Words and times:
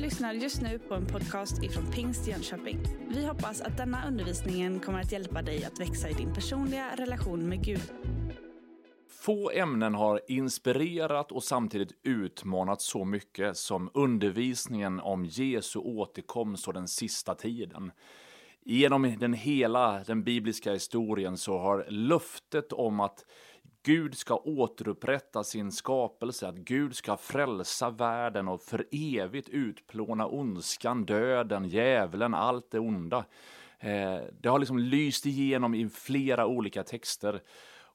lyssnar 0.00 0.32
just 0.32 0.62
nu 0.62 0.78
på 0.78 0.94
en 0.94 1.06
podcast 1.06 1.62
ifrån 1.62 1.90
Pingst 1.92 2.28
Jönköping. 2.28 2.78
Vi 3.08 3.26
hoppas 3.26 3.60
att 3.60 3.76
denna 3.76 4.08
undervisning 4.08 4.80
kommer 4.80 5.00
att 5.00 5.12
hjälpa 5.12 5.42
dig 5.42 5.64
att 5.64 5.80
växa 5.80 6.08
i 6.08 6.12
din 6.12 6.34
personliga 6.34 6.96
relation 6.96 7.48
med 7.48 7.64
Gud. 7.64 7.92
Få 9.08 9.50
ämnen 9.50 9.94
har 9.94 10.20
inspirerat 10.28 11.32
och 11.32 11.44
samtidigt 11.44 11.92
utmanat 12.02 12.80
så 12.80 13.04
mycket 13.04 13.56
som 13.56 13.90
undervisningen 13.94 15.00
om 15.00 15.24
Jesu 15.24 15.78
återkomst 15.78 16.68
och 16.68 16.74
den 16.74 16.88
sista 16.88 17.34
tiden. 17.34 17.92
Genom 18.64 19.16
den 19.18 19.34
hela 19.34 20.04
den 20.06 20.24
bibliska 20.24 20.72
historien 20.72 21.36
så 21.36 21.58
har 21.58 21.86
löftet 21.88 22.72
om 22.72 23.00
att 23.00 23.24
Gud 23.82 24.16
ska 24.16 24.36
återupprätta 24.36 25.44
sin 25.44 25.72
skapelse, 25.72 26.48
att 26.48 26.54
Gud 26.54 26.96
ska 26.96 27.16
frälsa 27.16 27.90
världen 27.90 28.48
och 28.48 28.62
för 28.62 28.86
evigt 28.90 29.48
utplåna 29.48 30.26
ondskan, 30.26 31.04
döden, 31.04 31.68
djävulen, 31.68 32.34
allt 32.34 32.70
det 32.70 32.78
onda. 32.78 33.24
Eh, 33.78 34.18
det 34.40 34.48
har 34.48 34.58
liksom 34.58 34.78
lyst 34.78 35.26
igenom 35.26 35.74
i 35.74 35.88
flera 35.88 36.46
olika 36.46 36.82
texter. 36.82 37.40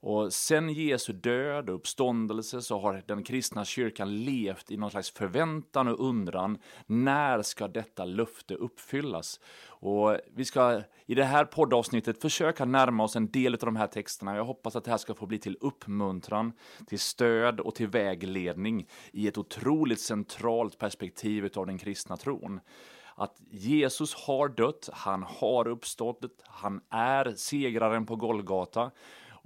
Och 0.05 0.33
sen 0.33 0.69
Jesu 0.69 1.13
död 1.13 1.69
och 1.69 1.75
uppståndelse 1.75 2.61
så 2.61 2.79
har 2.79 3.03
den 3.05 3.23
kristna 3.23 3.65
kyrkan 3.65 4.23
levt 4.23 4.71
i 4.71 4.77
någon 4.77 4.91
slags 4.91 5.11
förväntan 5.11 5.87
och 5.87 6.07
undran. 6.07 6.57
När 6.85 7.41
ska 7.41 7.67
detta 7.67 8.05
löfte 8.05 8.55
uppfyllas? 8.55 9.39
Och 9.67 10.17
vi 10.35 10.45
ska 10.45 10.81
i 11.05 11.15
det 11.15 11.23
här 11.23 11.45
poddavsnittet 11.45 12.21
försöka 12.21 12.65
närma 12.65 13.03
oss 13.03 13.15
en 13.15 13.31
del 13.31 13.53
av 13.53 13.59
de 13.59 13.75
här 13.75 13.87
texterna. 13.87 14.35
Jag 14.35 14.45
hoppas 14.45 14.75
att 14.75 14.83
det 14.83 14.91
här 14.91 14.97
ska 14.97 15.13
få 15.13 15.25
bli 15.25 15.39
till 15.39 15.57
uppmuntran, 15.61 16.53
till 16.87 16.99
stöd 16.99 17.59
och 17.59 17.75
till 17.75 17.87
vägledning 17.87 18.87
i 19.11 19.27
ett 19.27 19.37
otroligt 19.37 20.01
centralt 20.01 20.77
perspektiv 20.77 21.49
av 21.55 21.65
den 21.65 21.77
kristna 21.77 22.17
tron 22.17 22.59
att 23.15 23.41
Jesus 23.51 24.13
har 24.13 24.49
dött, 24.49 24.89
han 24.93 25.23
har 25.23 25.67
uppstått, 25.67 26.25
han 26.43 26.81
är 26.89 27.33
segraren 27.35 28.05
på 28.05 28.15
Golgata 28.15 28.91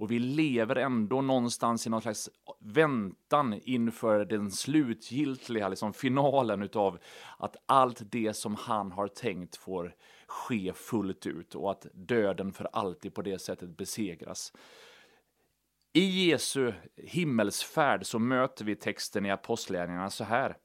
och 0.00 0.10
vi 0.10 0.18
lever 0.18 0.76
ändå 0.76 1.20
någonstans 1.20 1.86
i 1.86 1.90
någon 1.90 2.02
slags 2.02 2.30
väntan 2.60 3.60
inför 3.64 4.24
den 4.24 4.50
slutgiltiga 4.50 5.68
liksom, 5.68 5.92
finalen 5.92 6.62
utav 6.62 6.98
att 7.38 7.56
allt 7.66 8.02
det 8.12 8.34
som 8.34 8.54
han 8.54 8.92
har 8.92 9.08
tänkt 9.08 9.56
får 9.56 9.94
ske 10.26 10.72
fullt 10.72 11.26
ut 11.26 11.54
och 11.54 11.70
att 11.70 11.86
döden 11.92 12.52
för 12.52 12.68
alltid 12.72 13.14
på 13.14 13.22
det 13.22 13.38
sättet 13.38 13.76
besegras. 13.76 14.52
I 15.92 16.28
Jesu 16.28 16.72
himmelsfärd 16.96 18.06
så 18.06 18.18
möter 18.18 18.64
vi 18.64 18.76
texten 18.76 19.26
i 19.26 19.30
Apostlagärningarna 19.30 20.10
så 20.10 20.24
här. 20.24 20.56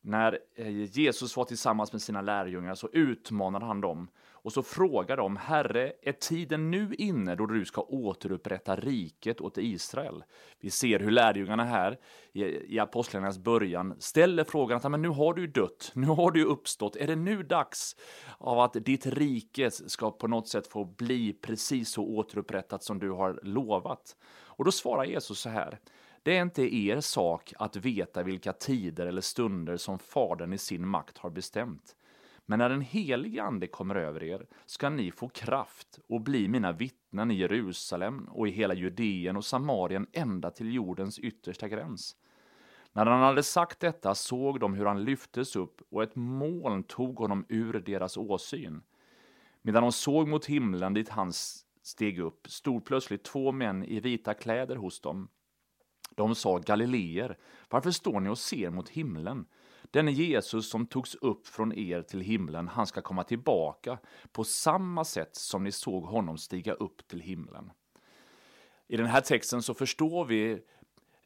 När 0.00 0.38
eh, 0.54 0.98
Jesus 0.98 1.36
var 1.36 1.44
tillsammans 1.44 1.92
med 1.92 2.02
sina 2.02 2.22
lärjungar 2.22 2.74
så 2.74 2.88
utmanade 2.92 3.64
han 3.64 3.80
dem 3.80 4.08
och 4.42 4.52
så 4.52 4.62
frågar 4.62 5.16
de, 5.16 5.36
Herre, 5.36 5.92
är 6.02 6.12
tiden 6.12 6.70
nu 6.70 6.94
inne 6.98 7.34
då 7.34 7.46
du 7.46 7.64
ska 7.64 7.82
återupprätta 7.82 8.76
riket 8.76 9.40
åt 9.40 9.58
Israel? 9.58 10.24
Vi 10.60 10.70
ser 10.70 10.98
hur 10.98 11.10
lärjungarna 11.10 11.64
här 11.64 11.98
i, 12.32 12.44
i 12.74 12.78
apostlarnas 12.78 13.38
början 13.38 13.94
ställer 13.98 14.44
frågan 14.44 14.76
att 14.76 14.90
men 14.90 15.02
nu 15.02 15.08
har 15.08 15.34
du 15.34 15.46
dött, 15.46 15.92
nu 15.94 16.06
har 16.06 16.30
du 16.30 16.44
uppstått, 16.44 16.96
är 16.96 17.06
det 17.06 17.16
nu 17.16 17.42
dags 17.42 17.96
av 18.38 18.60
att 18.60 18.72
ditt 18.72 19.06
rike 19.06 19.70
ska 19.70 20.10
på 20.10 20.28
något 20.28 20.48
sätt 20.48 20.66
få 20.66 20.84
bli 20.84 21.32
precis 21.32 21.90
så 21.90 22.04
återupprättat 22.04 22.82
som 22.82 22.98
du 22.98 23.10
har 23.10 23.40
lovat? 23.42 24.16
Och 24.58 24.64
då 24.64 24.72
svarar 24.72 25.04
Jesus 25.04 25.40
så 25.40 25.48
här, 25.48 25.78
det 26.22 26.36
är 26.36 26.42
inte 26.42 26.74
er 26.76 27.00
sak 27.00 27.52
att 27.58 27.76
veta 27.76 28.22
vilka 28.22 28.52
tider 28.52 29.06
eller 29.06 29.20
stunder 29.20 29.76
som 29.76 29.98
Fadern 29.98 30.52
i 30.52 30.58
sin 30.58 30.88
makt 30.88 31.18
har 31.18 31.30
bestämt. 31.30 31.96
Men 32.50 32.58
när 32.58 32.68
den 32.68 32.80
helige 32.80 33.42
Ande 33.42 33.66
kommer 33.66 33.94
över 33.94 34.22
er 34.22 34.46
ska 34.66 34.90
ni 34.90 35.10
få 35.10 35.28
kraft 35.28 35.98
och 36.08 36.20
bli 36.20 36.48
mina 36.48 36.72
vittnen 36.72 37.30
i 37.30 37.34
Jerusalem 37.34 38.28
och 38.30 38.48
i 38.48 38.50
hela 38.50 38.74
Judeen 38.74 39.36
och 39.36 39.44
Samarien 39.44 40.06
ända 40.12 40.50
till 40.50 40.74
jordens 40.74 41.18
yttersta 41.18 41.68
gräns. 41.68 42.16
När 42.92 43.06
han 43.06 43.20
hade 43.20 43.42
sagt 43.42 43.80
detta 43.80 44.14
såg 44.14 44.60
de 44.60 44.74
hur 44.74 44.86
han 44.86 45.04
lyftes 45.04 45.56
upp 45.56 45.80
och 45.90 46.02
ett 46.02 46.16
moln 46.16 46.82
tog 46.82 47.18
honom 47.18 47.46
ur 47.48 47.72
deras 47.72 48.16
åsyn. 48.16 48.82
Medan 49.62 49.82
de 49.82 49.92
såg 49.92 50.28
mot 50.28 50.46
himlen 50.46 50.94
dit 50.94 51.08
han 51.08 51.32
steg 51.82 52.18
upp 52.18 52.46
stod 52.50 52.84
plötsligt 52.84 53.24
två 53.24 53.52
män 53.52 53.84
i 53.84 54.00
vita 54.00 54.34
kläder 54.34 54.76
hos 54.76 55.00
dem. 55.00 55.28
De 56.10 56.34
sa 56.34 56.58
Galileer, 56.58 57.38
varför 57.70 57.90
står 57.90 58.20
ni 58.20 58.28
och 58.28 58.38
ser 58.38 58.70
mot 58.70 58.88
himlen? 58.88 59.46
Denne 59.90 60.12
Jesus 60.12 60.70
som 60.70 60.86
togs 60.86 61.14
upp 61.14 61.46
från 61.46 61.72
er 61.72 62.02
till 62.02 62.20
himlen, 62.20 62.68
han 62.68 62.86
ska 62.86 63.00
komma 63.00 63.24
tillbaka 63.24 63.98
på 64.32 64.44
samma 64.44 65.04
sätt 65.04 65.36
som 65.36 65.64
ni 65.64 65.72
såg 65.72 66.04
honom 66.04 66.38
stiga 66.38 66.72
upp 66.72 67.08
till 67.08 67.20
himlen. 67.20 67.70
I 68.88 68.96
den 68.96 69.06
här 69.06 69.20
texten 69.20 69.62
så 69.62 69.74
förstår 69.74 70.24
vi 70.24 70.60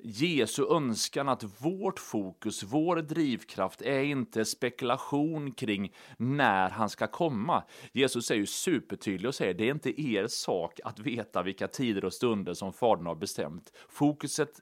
Jesu 0.05 0.67
önskan 0.71 1.29
att 1.29 1.63
vårt 1.63 1.99
fokus, 1.99 2.63
vår 2.63 2.97
drivkraft 2.97 3.83
är 3.83 4.03
inte 4.03 4.45
spekulation 4.45 5.53
kring 5.53 5.95
när 6.17 6.71
han 6.71 6.89
ska 6.89 7.07
komma. 7.07 7.65
Jesus 7.93 8.31
är 8.31 8.35
ju 8.35 8.47
supertydlig 8.47 9.29
och 9.29 9.35
säger 9.35 9.55
det 9.55 9.65
är 9.65 9.71
inte 9.71 10.03
er 10.03 10.27
sak 10.27 10.81
att 10.85 10.99
veta 10.99 11.43
vilka 11.43 11.69
tider 11.69 12.05
och 12.05 12.13
stunder 12.13 12.55
som 12.55 12.73
Fadern 12.73 13.07
har 13.07 13.15
bestämt. 13.15 13.73
Fokuset 13.89 14.61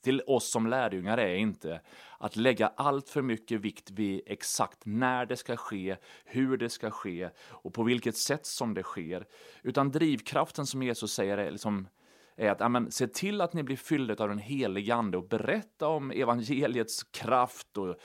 till 0.00 0.22
oss 0.26 0.50
som 0.50 0.66
lärjungar 0.66 1.18
är 1.18 1.34
inte 1.34 1.80
att 2.18 2.36
lägga 2.36 2.72
allt 2.76 3.08
för 3.08 3.22
mycket 3.22 3.60
vikt 3.60 3.90
vid 3.90 4.20
exakt 4.26 4.78
när 4.84 5.26
det 5.26 5.36
ska 5.36 5.56
ske, 5.56 5.96
hur 6.24 6.56
det 6.56 6.68
ska 6.68 6.90
ske 6.90 7.30
och 7.48 7.74
på 7.74 7.82
vilket 7.82 8.16
sätt 8.16 8.46
som 8.46 8.74
det 8.74 8.82
sker. 8.82 9.26
Utan 9.62 9.90
drivkraften 9.90 10.66
som 10.66 10.82
Jesus 10.82 11.12
säger 11.12 11.38
är 11.38 11.50
liksom 11.50 11.88
är 12.36 12.50
att 12.50 12.60
amen, 12.60 12.90
se 12.90 13.06
till 13.06 13.40
att 13.40 13.52
ni 13.52 13.62
blir 13.62 13.76
fyllda 13.76 14.24
av 14.24 14.28
den 14.28 14.38
helige 14.38 14.94
Ande 14.94 15.18
och 15.18 15.28
berätta 15.28 15.88
om 15.88 16.10
evangeliets 16.10 17.02
kraft 17.02 17.78
och 17.78 17.96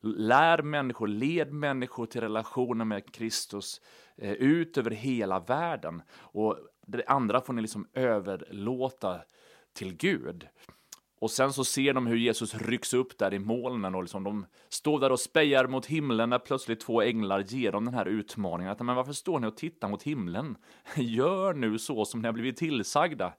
lär 0.00 0.62
människor, 0.62 1.06
led 1.06 1.52
människor 1.52 2.06
till 2.06 2.20
relationer 2.20 2.84
med 2.84 3.14
Kristus 3.14 3.80
eh, 4.16 4.32
ut 4.32 4.78
över 4.78 4.90
hela 4.90 5.40
världen. 5.40 6.02
Och 6.12 6.58
det 6.86 7.06
andra 7.06 7.40
får 7.40 7.52
ni 7.52 7.62
liksom 7.62 7.88
överlåta 7.92 9.20
till 9.72 9.96
Gud. 9.96 10.48
Och 11.18 11.30
sen 11.30 11.52
så 11.52 11.64
ser 11.64 11.94
de 11.94 12.06
hur 12.06 12.16
Jesus 12.16 12.54
rycks 12.54 12.94
upp 12.94 13.18
där 13.18 13.34
i 13.34 13.38
molnen 13.38 13.94
och 13.94 14.02
liksom 14.02 14.24
de 14.24 14.46
står 14.68 15.00
där 15.00 15.12
och 15.12 15.20
spejar 15.20 15.66
mot 15.66 15.86
himlen 15.86 16.30
när 16.30 16.38
plötsligt 16.38 16.80
två 16.80 17.02
änglar 17.02 17.40
ger 17.40 17.72
dem 17.72 17.84
den 17.84 17.94
här 17.94 18.06
utmaningen. 18.06 18.72
Att, 18.72 18.80
men 18.80 18.96
varför 18.96 19.12
står 19.12 19.40
ni 19.40 19.46
och 19.46 19.56
tittar 19.56 19.88
mot 19.88 20.02
himlen? 20.02 20.56
Gör 20.96 21.54
nu 21.54 21.78
så 21.78 22.04
som 22.04 22.22
ni 22.22 22.28
har 22.28 22.32
blivit 22.32 22.56
tillsagda. 22.56 23.32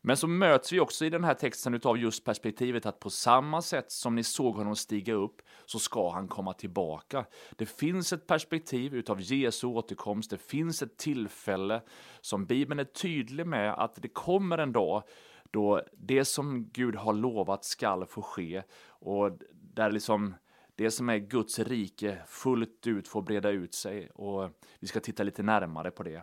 Men 0.00 0.16
så 0.16 0.26
möts 0.26 0.72
vi 0.72 0.80
också 0.80 1.04
i 1.04 1.10
den 1.10 1.24
här 1.24 1.34
texten 1.34 1.80
av 1.84 1.98
just 1.98 2.24
perspektivet 2.24 2.86
att 2.86 3.00
på 3.00 3.10
samma 3.10 3.62
sätt 3.62 3.92
som 3.92 4.14
ni 4.14 4.24
såg 4.24 4.56
honom 4.56 4.76
stiga 4.76 5.14
upp 5.14 5.42
så 5.66 5.78
ska 5.78 6.10
han 6.10 6.28
komma 6.28 6.52
tillbaka. 6.52 7.24
Det 7.56 7.66
finns 7.66 8.12
ett 8.12 8.26
perspektiv 8.26 8.94
utav 8.94 9.20
Jesu 9.20 9.66
återkomst, 9.66 10.30
det 10.30 10.38
finns 10.38 10.82
ett 10.82 10.96
tillfälle 10.96 11.82
som 12.20 12.46
Bibeln 12.46 12.80
är 12.80 12.84
tydlig 12.84 13.46
med 13.46 13.74
att 13.74 14.02
det 14.02 14.08
kommer 14.08 14.58
en 14.58 14.72
dag 14.72 15.02
då 15.50 15.82
det 15.92 16.24
som 16.24 16.70
Gud 16.72 16.96
har 16.96 17.12
lovat 17.12 17.64
skall 17.64 18.06
få 18.06 18.22
ske 18.22 18.62
och 18.88 19.38
där 19.52 19.90
liksom 19.90 20.34
det 20.74 20.90
som 20.90 21.08
är 21.08 21.18
Guds 21.18 21.58
rike 21.58 22.18
fullt 22.26 22.86
ut 22.86 23.08
får 23.08 23.22
breda 23.22 23.50
ut 23.50 23.74
sig 23.74 24.10
och 24.10 24.50
vi 24.78 24.86
ska 24.86 25.00
titta 25.00 25.22
lite 25.22 25.42
närmare 25.42 25.90
på 25.90 26.02
det. 26.02 26.22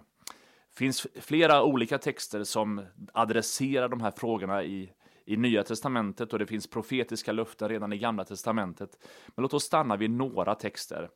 Det 0.69 0.77
finns 0.77 1.07
flera 1.21 1.63
olika 1.63 1.97
texter 1.97 2.43
som 2.43 2.81
adresserar 3.13 3.89
de 3.89 4.01
här 4.01 4.11
frågorna 4.11 4.63
i, 4.63 4.91
i 5.25 5.37
Nya 5.37 5.63
Testamentet 5.63 6.33
och 6.33 6.39
det 6.39 6.47
finns 6.47 6.67
profetiska 6.67 7.31
löften 7.31 7.69
redan 7.69 7.93
i 7.93 7.97
Gamla 7.97 8.25
Testamentet. 8.25 8.97
Men 9.27 9.41
låt 9.43 9.53
oss 9.53 9.63
stanna 9.63 9.95
vid 9.97 10.09
några 10.09 10.55
texter. 10.55 11.09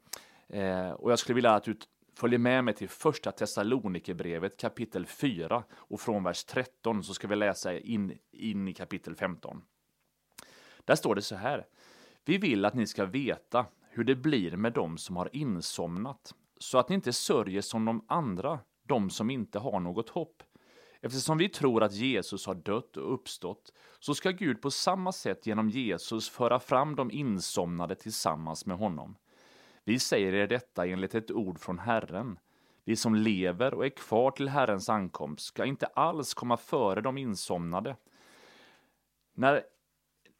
Eh, 0.47 0.91
och 0.91 1.11
jag 1.11 1.19
skulle 1.19 1.35
vilja 1.35 1.51
att 1.51 1.63
du 1.63 1.77
följer 2.19 2.39
med 2.39 2.63
mig 2.63 2.73
till 2.73 2.89
första 2.89 3.31
Thessalonikerbrevet 3.31 4.57
kapitel 4.57 5.05
4 5.05 5.63
och 5.73 6.01
från 6.01 6.23
vers 6.23 6.43
13 6.43 7.03
så 7.03 7.13
ska 7.13 7.27
vi 7.27 7.35
läsa 7.35 7.79
in, 7.79 8.17
in 8.31 8.67
i 8.67 8.73
kapitel 8.73 9.15
15. 9.15 9.61
Där 10.85 10.95
står 10.95 11.15
det 11.15 11.21
så 11.21 11.35
här. 11.35 11.65
Vi 12.25 12.37
vill 12.37 12.65
att 12.65 12.73
ni 12.73 12.87
ska 12.87 13.05
veta 13.05 13.65
hur 13.89 14.03
det 14.03 14.15
blir 14.15 14.55
med 14.55 14.73
dem 14.73 14.97
som 14.97 15.17
har 15.17 15.35
insomnat, 15.35 16.33
så 16.57 16.77
att 16.77 16.89
ni 16.89 16.95
inte 16.95 17.13
sörjer 17.13 17.61
som 17.61 17.85
de 17.85 18.05
andra, 18.07 18.59
de 18.83 19.09
som 19.09 19.29
inte 19.29 19.59
har 19.59 19.79
något 19.79 20.09
hopp. 20.09 20.43
Eftersom 21.01 21.37
vi 21.37 21.49
tror 21.49 21.83
att 21.83 21.93
Jesus 21.93 22.45
har 22.45 22.55
dött 22.55 22.97
och 22.97 23.13
uppstått, 23.13 23.73
så 23.99 24.15
ska 24.15 24.31
Gud 24.31 24.61
på 24.61 24.71
samma 24.71 25.11
sätt 25.11 25.47
genom 25.47 25.69
Jesus 25.69 26.29
föra 26.29 26.59
fram 26.59 26.95
de 26.95 27.11
insomnade 27.11 27.95
tillsammans 27.95 28.65
med 28.65 28.77
honom. 28.77 29.15
Vi 29.89 29.99
säger 29.99 30.33
er 30.33 30.47
detta 30.47 30.85
enligt 30.85 31.15
ett 31.15 31.31
ord 31.31 31.59
från 31.59 31.79
Herren. 31.79 32.39
Vi 32.83 32.95
som 32.95 33.15
lever 33.15 33.73
och 33.73 33.85
är 33.85 33.89
kvar 33.89 34.31
till 34.31 34.49
Herrens 34.49 34.89
ankomst 34.89 35.45
ska 35.45 35.65
inte 35.65 35.85
alls 35.85 36.33
komma 36.33 36.57
före 36.57 37.01
de 37.01 37.17
insomnade. 37.17 37.95
När, 39.33 39.63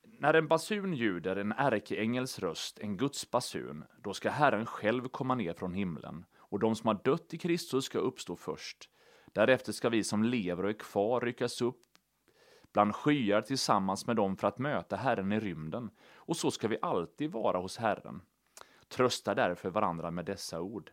när 0.03 0.33
en 0.33 0.47
basun 0.47 0.93
ljuder 0.93 1.35
en 1.35 1.51
ärkeängels 1.51 2.39
röst, 2.39 2.79
en 2.79 2.97
Guds 2.97 3.31
basun, 3.31 3.83
då 3.97 4.13
ska 4.13 4.29
Herren 4.29 4.65
själv 4.65 5.07
komma 5.07 5.35
ner 5.35 5.53
från 5.53 5.73
himlen, 5.73 6.25
och 6.37 6.59
de 6.59 6.75
som 6.75 6.87
har 6.87 6.99
dött 7.03 7.33
i 7.33 7.37
Kristus 7.37 7.85
ska 7.85 7.99
uppstå 7.99 8.35
först. 8.35 8.89
Därefter 9.33 9.71
ska 9.71 9.89
vi 9.89 10.03
som 10.03 10.23
lever 10.23 10.63
och 10.63 10.69
är 10.69 10.79
kvar 10.79 11.21
ryckas 11.21 11.61
upp 11.61 11.81
bland 12.73 12.95
skyar 12.95 13.41
tillsammans 13.41 14.07
med 14.07 14.15
dem 14.15 14.37
för 14.37 14.47
att 14.47 14.59
möta 14.59 14.95
Herren 14.95 15.31
i 15.31 15.39
rymden, 15.39 15.89
och 16.15 16.37
så 16.37 16.51
ska 16.51 16.67
vi 16.67 16.77
alltid 16.81 17.31
vara 17.31 17.57
hos 17.57 17.77
Herren. 17.77 18.21
Trösta 18.89 19.35
därför 19.35 19.69
varandra 19.69 20.11
med 20.11 20.25
dessa 20.25 20.61
ord. 20.61 20.91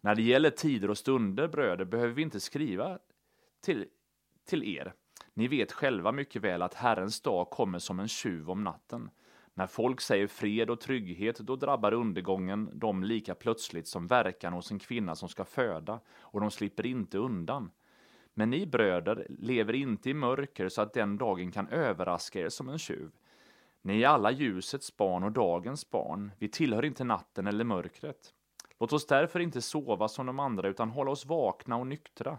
När 0.00 0.14
det 0.14 0.22
gäller 0.22 0.50
tider 0.50 0.90
och 0.90 0.98
stunder, 0.98 1.48
bröder, 1.48 1.84
behöver 1.84 2.12
vi 2.12 2.22
inte 2.22 2.40
skriva 2.40 2.98
till, 3.60 3.86
till 4.44 4.62
er. 4.76 4.92
Ni 5.34 5.48
vet 5.48 5.72
själva 5.72 6.12
mycket 6.12 6.42
väl 6.42 6.62
att 6.62 6.74
Herrens 6.74 7.20
dag 7.20 7.50
kommer 7.50 7.78
som 7.78 8.00
en 8.00 8.08
tjuv 8.08 8.50
om 8.50 8.64
natten. 8.64 9.10
När 9.54 9.66
folk 9.66 10.00
säger 10.00 10.26
fred 10.26 10.70
och 10.70 10.80
trygghet, 10.80 11.38
då 11.38 11.56
drabbar 11.56 11.92
undergången 11.92 12.78
dem 12.78 13.04
lika 13.04 13.34
plötsligt 13.34 13.88
som 13.88 14.06
verkan 14.06 14.52
hos 14.52 14.70
en 14.70 14.78
kvinna 14.78 15.14
som 15.14 15.28
ska 15.28 15.44
föda, 15.44 16.00
och 16.18 16.40
de 16.40 16.50
slipper 16.50 16.86
inte 16.86 17.18
undan. 17.18 17.70
Men 18.34 18.50
ni 18.50 18.66
bröder 18.66 19.26
lever 19.28 19.72
inte 19.72 20.10
i 20.10 20.14
mörker 20.14 20.68
så 20.68 20.82
att 20.82 20.92
den 20.92 21.18
dagen 21.18 21.52
kan 21.52 21.68
överraska 21.68 22.40
er 22.40 22.48
som 22.48 22.68
en 22.68 22.78
tjuv. 22.78 23.10
Ni 23.86 24.02
är 24.02 24.08
alla 24.08 24.30
ljusets 24.30 24.96
barn 24.96 25.22
och 25.22 25.32
dagens 25.32 25.90
barn. 25.90 26.30
Vi 26.38 26.48
tillhör 26.48 26.84
inte 26.84 27.04
natten 27.04 27.46
eller 27.46 27.64
mörkret. 27.64 28.34
Låt 28.80 28.92
oss 28.92 29.06
därför 29.06 29.40
inte 29.40 29.62
sova 29.62 30.08
som 30.08 30.26
de 30.26 30.40
andra, 30.40 30.68
utan 30.68 30.90
hålla 30.90 31.10
oss 31.10 31.26
vakna 31.26 31.76
och 31.76 31.86
nyktra. 31.86 32.38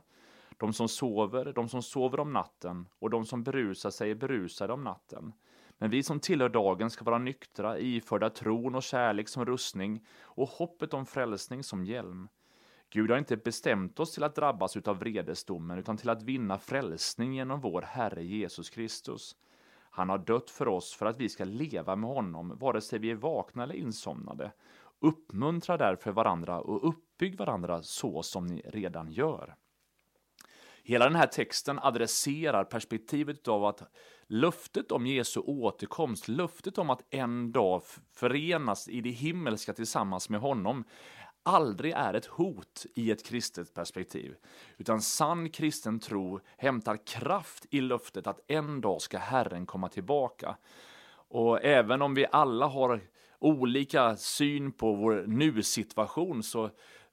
De 0.57 0.74
som 0.74 0.88
sover, 0.88 1.53
de 1.56 1.69
som 1.69 1.81
sover 1.81 2.19
om 2.19 2.33
natten, 2.33 2.88
och 3.00 3.09
de 3.09 3.25
som 3.25 3.44
berusar 3.44 3.89
sig 3.89 4.12
är 4.12 4.15
berusade 4.15 4.74
om 4.74 4.83
natten. 4.83 5.33
Men 5.77 5.89
vi 5.89 6.03
som 6.03 6.19
tillhör 6.19 6.50
dagen 6.50 6.89
ska 6.89 7.06
vara 7.06 7.18
nyktra, 7.18 7.80
iförda 7.80 8.30
tron 8.30 8.75
och 8.75 8.83
kärlek 8.83 9.30
som 9.30 9.45
rustning 9.45 10.06
och 10.21 10.50
hoppet 10.50 10.94
om 10.94 11.06
frälsning 11.06 11.63
som 11.63 11.86
hjälm. 11.86 12.27
Gud 12.89 13.12
har 13.12 13.18
inte 13.18 13.38
bestämt 13.38 14.00
oss 14.00 14.13
till 14.13 14.24
att 14.24 14.36
drabbas 14.36 14.77
utav 14.77 15.00
vredesdomen, 15.00 15.77
utan 15.77 15.97
till 15.97 16.09
att 16.09 16.24
vinna 16.24 16.57
frälsning 16.57 17.33
genom 17.33 17.62
vår 17.62 17.81
Herre 17.81 18.24
Jesus 18.24 18.69
Kristus. 18.69 19.36
Han 19.95 20.09
har 20.09 20.18
dött 20.18 20.50
för 20.50 20.68
oss 20.68 20.94
för 20.94 21.06
att 21.06 21.19
vi 21.19 21.30
ska 21.30 21.44
leva 21.44 21.95
med 21.95 22.09
honom, 22.09 22.57
vare 22.57 22.81
sig 22.81 23.00
vi 23.00 23.12
är 23.12 23.15
vakna 23.15 23.63
eller 23.63 23.75
insomnade. 23.75 24.51
Uppmuntra 25.01 25.77
därför 25.77 26.12
varandra 26.12 26.59
och 26.59 26.89
uppbygg 26.89 27.38
varandra 27.38 27.83
så 27.83 28.24
som 28.24 28.47
ni 28.47 28.62
redan 28.62 29.12
gör. 29.12 29.56
Hela 30.83 31.06
den 31.06 31.15
här 31.15 31.27
texten 31.27 31.80
adresserar 31.80 32.63
perspektivet 32.63 33.47
av 33.47 33.65
att 33.65 33.83
löftet 34.27 34.92
om 34.92 35.07
Jesu 35.07 35.39
återkomst, 35.39 36.27
löftet 36.27 36.77
om 36.77 36.89
att 36.89 37.13
en 37.13 37.51
dag 37.51 37.81
förenas 38.13 38.88
i 38.89 39.01
det 39.01 39.09
himmelska 39.09 39.74
tillsammans 39.74 40.30
med 40.30 40.39
honom, 40.39 40.83
aldrig 41.45 41.94
är 41.94 42.13
ett 42.13 42.25
hot 42.25 42.86
i 42.95 43.12
ett 43.12 43.25
kristet 43.25 43.74
perspektiv. 43.74 44.36
Utan 44.77 45.01
sann 45.01 45.50
kristen 45.50 46.00
tro 46.00 46.39
hämtar 46.57 46.97
kraft 47.06 47.65
i 47.69 47.81
löftet 47.81 48.27
att 48.27 48.39
en 48.47 48.81
dag 48.81 49.01
ska 49.01 49.18
Herren 49.18 49.65
komma 49.65 49.89
tillbaka. 49.89 50.57
Och 51.27 51.63
även 51.63 52.01
om 52.01 52.13
vi 52.13 52.25
alla 52.31 52.68
har 52.68 53.01
olika 53.39 54.15
syn 54.15 54.71
på 54.71 54.94
vår 54.94 55.24
nu-situation 55.27 56.44
så 56.44 56.69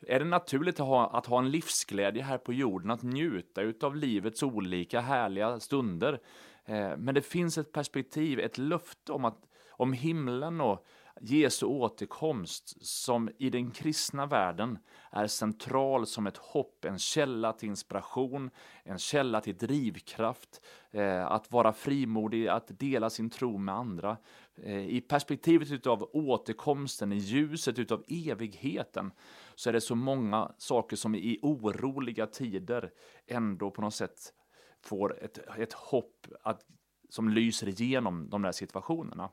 är 0.07 0.19
det 0.19 0.25
naturligt 0.25 0.81
att 0.81 0.87
ha, 0.87 1.11
att 1.11 1.27
ha 1.27 1.39
en 1.39 1.51
livsglädje 1.51 2.23
här 2.23 2.39
på 2.39 2.53
jorden, 2.53 2.91
att 2.91 3.03
njuta 3.03 3.61
av 3.81 3.97
livets 3.97 4.43
olika 4.43 5.01
härliga 5.01 5.61
stunder. 5.61 6.21
Eh, 6.65 6.97
men 6.97 7.15
det 7.15 7.23
finns 7.23 7.59
ett 7.59 7.73
perspektiv, 7.73 8.41
ett 8.41 8.59
löfte 8.59 9.13
om, 9.13 9.25
att, 9.25 9.39
om 9.71 9.93
himlen 9.93 10.61
och 10.61 10.87
Jesu 11.21 11.67
återkomst 11.67 12.87
som 12.87 13.31
i 13.39 13.51
den 13.51 13.71
kristna 13.71 14.27
världen 14.27 14.79
är 15.11 15.27
central 15.27 16.07
som 16.07 16.27
ett 16.27 16.37
hopp, 16.37 16.85
en 16.85 16.99
källa 16.99 17.53
till 17.53 17.69
inspiration, 17.69 18.51
en 18.85 18.99
källa 18.99 19.41
till 19.41 19.57
drivkraft, 19.57 20.63
eh, 20.91 21.27
att 21.27 21.53
vara 21.53 21.73
frimodig, 21.73 22.49
att 22.49 22.79
dela 22.79 23.11
sin 23.11 23.31
tro 23.31 23.59
med 23.59 23.75
andra. 23.75 24.17
Eh, 24.57 24.87
I 24.87 25.01
perspektivet 25.01 25.71
utav 25.71 26.11
återkomsten, 26.13 27.13
i 27.13 27.17
ljuset 27.17 27.79
utav 27.79 28.05
evigheten, 28.09 29.13
så 29.55 29.69
är 29.69 29.73
det 29.73 29.81
så 29.81 29.95
många 29.95 30.53
saker 30.59 30.97
som 30.97 31.15
i 31.15 31.39
oroliga 31.43 32.27
tider 32.27 32.91
ändå 33.27 33.71
på 33.71 33.83
något 33.83 33.95
sätt 33.95 34.33
får 34.81 35.25
ett, 35.25 35.39
ett 35.39 35.73
hopp 35.73 36.27
att, 36.43 36.67
som 37.09 37.29
lyser 37.29 37.69
igenom 37.69 38.31
de 38.31 38.43
där 38.43 38.53
situationerna. 38.53 39.31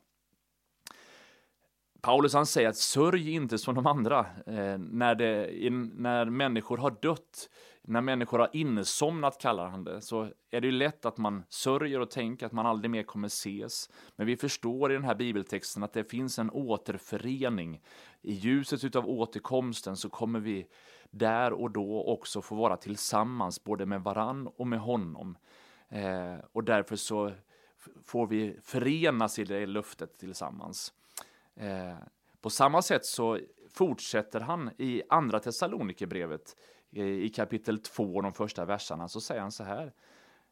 Paulus 2.02 2.34
han 2.34 2.46
säger 2.46 2.70
att 2.70 2.78
sörj 2.78 3.34
inte 3.34 3.58
som 3.58 3.76
de 3.76 3.88
andra. 3.88 4.20
Eh, 4.46 4.78
när, 4.78 5.16
det, 5.16 5.60
in, 5.66 5.92
när 5.96 6.26
människor 6.26 6.78
har 6.78 6.96
dött, 7.02 7.50
när 7.82 8.02
människor 8.02 8.40
har 8.40 8.50
insomnat 8.54 9.42
kallar 9.42 9.68
han 9.68 9.84
det, 9.84 10.02
så 10.02 10.30
är 10.52 10.62
det 10.62 10.68
ju 10.68 10.72
lätt 10.72 11.06
att 11.06 11.18
man 11.18 11.44
sörjer 11.50 12.00
och 12.00 12.12
tänker 12.12 12.46
att 12.46 12.52
man 12.52 12.66
aldrig 12.66 12.92
mer 12.92 13.04
kommer 13.04 13.28
ses. 13.28 13.90
Men 14.16 14.28
vi 14.28 14.38
förstår 14.38 14.92
i 14.92 14.94
den 14.94 15.04
här 15.04 15.16
bibeltexten 15.16 15.84
att 15.84 15.94
det 15.94 16.04
finns 16.04 16.40
en 16.40 16.52
återförening. 16.52 17.82
I 18.22 18.34
ljuset 18.34 18.96
av 18.96 19.10
återkomsten 19.10 19.98
så 19.98 20.10
kommer 20.10 20.40
vi 20.40 20.68
där 21.12 21.54
och 21.54 21.72
då 21.72 22.04
också 22.04 22.42
få 22.42 22.56
vara 22.56 22.78
tillsammans, 22.78 23.64
både 23.64 23.86
med 23.86 24.02
varann 24.02 24.48
och 24.48 24.68
med 24.68 24.80
honom. 24.80 25.38
Eh, 25.90 26.36
och 26.52 26.64
därför 26.64 26.96
så 26.96 27.32
får 28.06 28.28
vi 28.28 28.60
förenas 28.64 29.40
i 29.40 29.44
det 29.44 29.66
löftet 29.66 30.18
tillsammans. 30.18 30.94
Eh, 31.60 31.98
på 32.42 32.50
samma 32.50 32.82
sätt 32.82 33.06
så 33.06 33.40
fortsätter 33.70 34.40
han 34.40 34.70
i 34.78 35.04
andra 35.10 35.40
Thessalonikerbrevet 35.40 36.56
eh, 36.92 37.06
i 37.06 37.30
kapitel 37.30 37.80
2, 37.80 38.22
de 38.22 38.34
första 38.34 38.66
verserna, 38.66 39.08
så 39.08 39.22
säger 39.22 39.42
han 39.42 39.52
så 39.52 39.64
här. 39.64 39.94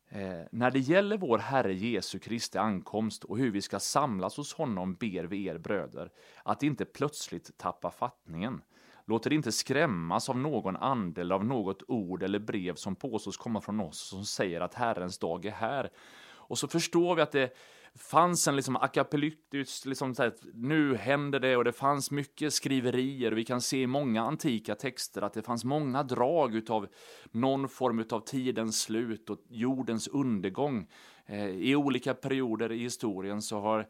Eh, 0.09 0.41
när 0.51 0.71
det 0.71 0.79
gäller 0.79 1.17
vår 1.17 1.37
Herre 1.37 1.73
Jesu 1.73 2.19
Kristi 2.19 2.57
ankomst 2.57 3.23
och 3.23 3.37
hur 3.37 3.51
vi 3.51 3.61
ska 3.61 3.79
samlas 3.79 4.37
hos 4.37 4.53
honom 4.53 4.93
ber 4.95 5.23
vi 5.23 5.45
er 5.45 5.57
bröder 5.57 6.11
att 6.43 6.63
inte 6.63 6.85
plötsligt 6.85 7.57
tappa 7.57 7.91
fattningen. 7.91 8.61
Låt 9.05 9.25
er 9.27 9.33
inte 9.33 9.51
skrämmas 9.51 10.29
av 10.29 10.37
någon 10.37 10.75
ande 10.75 11.21
eller 11.21 11.35
av 11.35 11.45
något 11.45 11.83
ord 11.87 12.23
eller 12.23 12.39
brev 12.39 12.75
som 12.75 12.95
påstås 12.95 13.37
komma 13.37 13.61
från 13.61 13.79
oss 13.79 13.99
som 13.99 14.25
säger 14.25 14.61
att 14.61 14.73
Herrens 14.73 15.17
dag 15.17 15.45
är 15.45 15.51
här. 15.51 15.89
Och 16.29 16.57
så 16.57 16.67
förstår 16.67 17.15
vi 17.15 17.21
att 17.21 17.31
det 17.31 17.53
fanns 17.97 18.47
en 18.47 18.55
liksom 18.55 18.75
akapolyptisk, 18.75 19.85
liksom 19.85 20.15
så 20.15 20.23
här, 20.23 20.33
nu 20.53 20.95
händer 20.95 21.39
det 21.39 21.57
och 21.57 21.63
det 21.63 21.71
fanns 21.71 22.11
mycket 22.11 22.53
skriverier. 22.53 23.31
Vi 23.31 23.43
kan 23.43 23.61
se 23.61 23.81
i 23.81 23.87
många 23.87 24.21
antika 24.21 24.75
texter 24.75 25.21
att 25.21 25.33
det 25.33 25.41
fanns 25.41 25.63
många 25.63 26.03
drag 26.03 26.55
utav 26.55 26.87
någon 27.31 27.69
form 27.69 27.99
utav 27.99 28.19
tidens 28.19 28.81
slut 28.81 29.29
och 29.29 29.39
jordens 29.49 30.07
undergång. 30.07 30.87
Eh, 31.25 31.47
I 31.47 31.75
olika 31.75 32.13
perioder 32.13 32.71
i 32.71 32.79
historien 32.79 33.41
så 33.41 33.59
har 33.59 33.87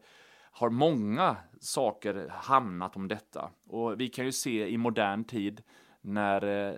har 0.58 0.70
många 0.70 1.36
saker 1.60 2.28
hamnat 2.30 2.96
om 2.96 3.08
detta. 3.08 3.50
Och 3.66 4.00
vi 4.00 4.08
kan 4.08 4.24
ju 4.24 4.32
se 4.32 4.68
i 4.68 4.76
modern 4.76 5.24
tid 5.24 5.62
när 6.00 6.68
eh, 6.68 6.74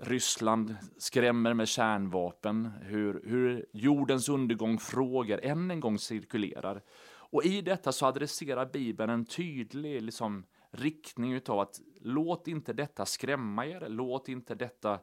Ryssland 0.00 0.76
skrämmer 0.98 1.54
med 1.54 1.68
kärnvapen, 1.68 2.70
hur, 2.82 3.22
hur 3.24 3.66
jordens 3.72 4.28
undergång 4.28 4.78
frågor 4.78 5.40
än 5.44 5.70
en 5.70 5.80
gång 5.80 5.98
cirkulerar. 5.98 6.82
Och 7.30 7.44
i 7.44 7.60
detta 7.60 7.92
så 7.92 8.06
adresserar 8.06 8.66
Bibeln 8.66 9.10
en 9.10 9.24
tydlig 9.24 10.02
liksom, 10.02 10.44
riktning 10.70 11.32
utav 11.32 11.60
att 11.60 11.80
låt 12.00 12.48
inte 12.48 12.72
detta 12.72 13.06
skrämma 13.06 13.66
er, 13.66 13.88
låt 13.88 14.28
inte 14.28 14.54
detta 14.54 14.98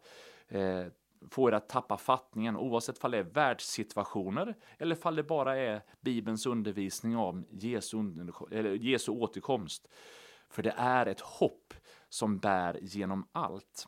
eh, 0.48 0.86
få 1.30 1.50
er 1.50 1.54
att 1.54 1.70
tappa 1.70 1.98
fattningen, 1.98 2.58
oavsett 2.58 3.04
om 3.04 3.12
det 3.12 3.18
är 3.18 3.24
världssituationer 3.24 4.56
eller 4.78 5.08
om 5.08 5.16
det 5.16 5.24
bara 5.24 5.58
är 5.58 5.82
Bibelns 6.02 6.46
undervisning 6.46 7.18
om 7.18 7.46
Jesu, 7.52 7.98
eller 8.52 8.74
Jesu 8.74 9.12
återkomst. 9.12 9.88
För 10.50 10.64
det 10.64 10.74
är 10.78 11.06
ett 11.06 11.22
hopp 11.22 11.74
som 12.10 12.38
bär 12.38 12.80
genom 12.82 13.28
allt. 13.32 13.88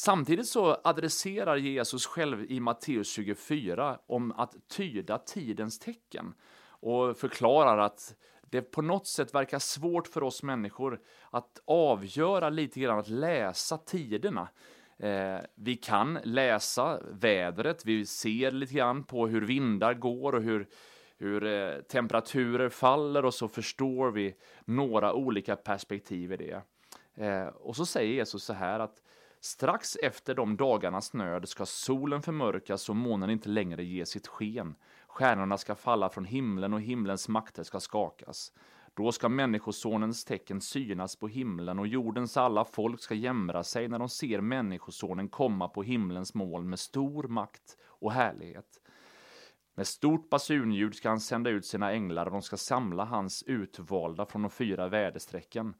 Samtidigt 0.00 0.48
så 0.48 0.76
adresserar 0.84 1.56
Jesus 1.56 2.06
själv 2.06 2.50
i 2.50 2.60
Matteus 2.60 3.10
24 3.10 3.98
om 4.06 4.32
att 4.32 4.54
tyda 4.68 5.18
tidens 5.18 5.78
tecken 5.78 6.34
och 6.64 7.16
förklarar 7.16 7.78
att 7.78 8.14
det 8.50 8.62
på 8.62 8.82
något 8.82 9.06
sätt 9.06 9.34
verkar 9.34 9.58
svårt 9.58 10.06
för 10.06 10.22
oss 10.22 10.42
människor 10.42 11.00
att 11.30 11.60
avgöra 11.64 12.48
lite 12.48 12.80
grann, 12.80 12.98
att 12.98 13.08
läsa 13.08 13.78
tiderna. 13.78 14.48
Eh, 14.98 15.38
vi 15.54 15.76
kan 15.76 16.18
läsa 16.24 17.00
vädret, 17.10 17.86
vi 17.86 18.06
ser 18.06 18.50
lite 18.50 18.74
grann 18.74 19.04
på 19.04 19.26
hur 19.26 19.40
vindar 19.40 19.94
går 19.94 20.34
och 20.34 20.42
hur, 20.42 20.68
hur 21.18 21.44
eh, 21.44 21.80
temperaturer 21.80 22.68
faller 22.68 23.24
och 23.24 23.34
så 23.34 23.48
förstår 23.48 24.10
vi 24.10 24.34
några 24.64 25.14
olika 25.14 25.56
perspektiv 25.56 26.32
i 26.32 26.36
det. 26.36 26.62
Eh, 27.24 27.46
och 27.46 27.76
så 27.76 27.86
säger 27.86 28.14
Jesus 28.14 28.44
så 28.44 28.52
här 28.52 28.80
att 28.80 29.02
Strax 29.42 29.96
efter 29.96 30.34
de 30.34 30.56
dagarnas 30.56 31.12
nöd 31.12 31.48
ska 31.48 31.66
solen 31.66 32.22
förmörkas 32.22 32.88
och 32.88 32.96
månen 32.96 33.30
inte 33.30 33.48
längre 33.48 33.84
ge 33.84 34.06
sitt 34.06 34.26
sken. 34.26 34.74
Stjärnorna 35.06 35.58
ska 35.58 35.74
falla 35.74 36.08
från 36.08 36.24
himlen 36.24 36.74
och 36.74 36.80
himlens 36.80 37.28
makter 37.28 37.62
ska 37.62 37.80
skakas. 37.80 38.52
Då 38.94 39.12
ska 39.12 39.28
Människosonens 39.28 40.24
tecken 40.24 40.60
synas 40.60 41.16
på 41.16 41.28
himlen 41.28 41.78
och 41.78 41.86
jordens 41.86 42.36
alla 42.36 42.64
folk 42.64 43.00
ska 43.00 43.14
jämra 43.14 43.64
sig 43.64 43.88
när 43.88 43.98
de 43.98 44.08
ser 44.08 44.40
Människosonen 44.40 45.28
komma 45.28 45.68
på 45.68 45.82
himlens 45.82 46.34
moln 46.34 46.70
med 46.70 46.78
stor 46.78 47.22
makt 47.22 47.76
och 47.86 48.12
härlighet. 48.12 48.80
Med 49.74 49.86
stort 49.86 50.30
basunljud 50.30 50.94
ska 50.94 51.08
han 51.08 51.20
sända 51.20 51.50
ut 51.50 51.66
sina 51.66 51.92
änglar 51.92 52.26
och 52.26 52.32
de 52.32 52.42
ska 52.42 52.56
samla 52.56 53.04
hans 53.04 53.42
utvalda 53.42 54.26
från 54.26 54.42
de 54.42 54.50
fyra 54.50 54.88
väderstrecken, 54.88 55.74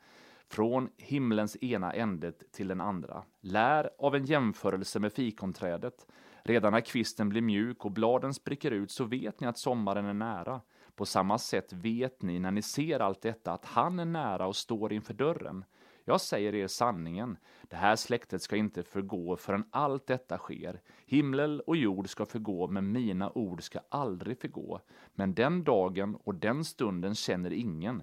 från 0.50 0.88
himlens 0.97 1.57
ena 1.62 1.92
ände 1.92 2.33
till 2.33 2.69
den 2.69 2.80
andra. 2.80 3.23
Lär 3.40 3.90
av 3.99 4.14
en 4.14 4.25
jämförelse 4.25 4.99
med 4.99 5.12
fikonträdet. 5.12 6.07
Redan 6.42 6.73
när 6.73 6.80
kvisten 6.80 7.28
blir 7.28 7.42
mjuk 7.42 7.85
och 7.85 7.90
bladen 7.90 8.35
spricker 8.35 8.71
ut 8.71 8.90
så 8.90 9.04
vet 9.04 9.40
ni 9.40 9.47
att 9.47 9.59
sommaren 9.59 10.04
är 10.04 10.14
nära. 10.14 10.61
På 10.95 11.07
samma 11.07 11.38
sätt 11.38 11.73
vet 11.73 12.23
ni 12.23 12.38
när 12.38 12.50
ni 12.50 12.62
ser 12.62 13.00
allt 13.00 13.23
detta 13.23 13.52
att 13.52 13.64
han 13.64 13.99
är 13.99 14.04
nära 14.04 14.47
och 14.47 14.57
står 14.57 14.92
inför 14.92 15.14
dörren. 15.14 15.64
Jag 16.04 16.21
säger 16.21 16.54
er 16.54 16.66
sanningen, 16.66 17.37
det 17.62 17.76
här 17.76 17.97
släktet 17.97 18.42
ska 18.42 18.57
inte 18.57 18.83
förgå 18.83 19.37
förrän 19.37 19.64
allt 19.71 20.07
detta 20.07 20.38
sker. 20.38 20.80
Himmel 21.07 21.61
och 21.61 21.76
jord 21.76 22.09
ska 22.09 22.26
förgå, 22.26 22.69
men 22.69 22.92
mina 22.92 23.30
ord 23.30 23.62
ska 23.62 23.80
aldrig 23.88 24.40
förgå. 24.40 24.80
Men 25.14 25.35
den 25.35 25.64
dagen 25.64 26.19
och 26.25 26.35
den 26.35 26.64
stunden 26.64 27.14
känner 27.14 27.52
ingen, 27.52 28.02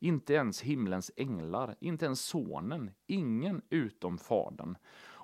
inte 0.00 0.34
ens 0.34 0.62
himlens 0.62 1.10
änglar, 1.16 1.76
inte 1.80 2.04
ens 2.04 2.20
sonen, 2.20 2.90
ingen 3.06 3.62
utom 3.70 4.18
fadern. 4.18 4.76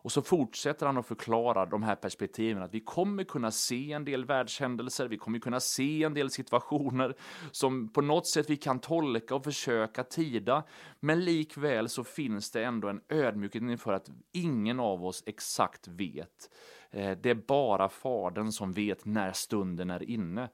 Och 0.03 0.13
så 0.13 0.23
fortsätter 0.23 0.87
han 0.87 0.99
att 0.99 1.07
förklara 1.07 1.67
de 1.67 1.83
här 1.83 1.95
perspektiven, 1.95 2.63
att 2.63 2.75
vi 2.75 2.81
kommer 2.81 3.25
kunna 3.25 3.51
se 3.51 3.93
en 3.93 4.05
del 4.05 4.25
världshändelser, 4.25 5.09
vi 5.09 5.19
kommer 5.19 5.39
kunna 5.39 5.61
se 5.61 6.03
en 6.03 6.15
del 6.15 6.31
situationer 6.31 7.15
som 7.51 7.89
på 7.89 8.01
något 8.01 8.27
sätt 8.27 8.51
vi 8.51 8.57
kan 8.57 8.79
tolka 8.79 9.35
och 9.35 9.45
försöka 9.45 10.05
tida, 10.05 10.63
men 11.01 11.25
likväl 11.25 11.89
så 11.89 12.05
finns 12.05 12.51
det 12.51 12.65
ändå 12.65 12.89
en 12.89 13.01
ödmjukhet 13.09 13.63
inför 13.63 13.93
att 13.93 14.11
ingen 14.33 14.81
av 14.81 15.05
oss 15.05 15.23
exakt 15.27 15.89
vet. 15.89 16.51
Eh, 16.91 17.19
det 17.23 17.31
är 17.31 17.47
bara 17.47 17.89
Fadern 17.89 18.53
som 18.53 18.73
vet 18.73 19.05
när 19.05 19.33
stunden 19.33 19.91
är 19.91 20.03
inne. 20.03 20.49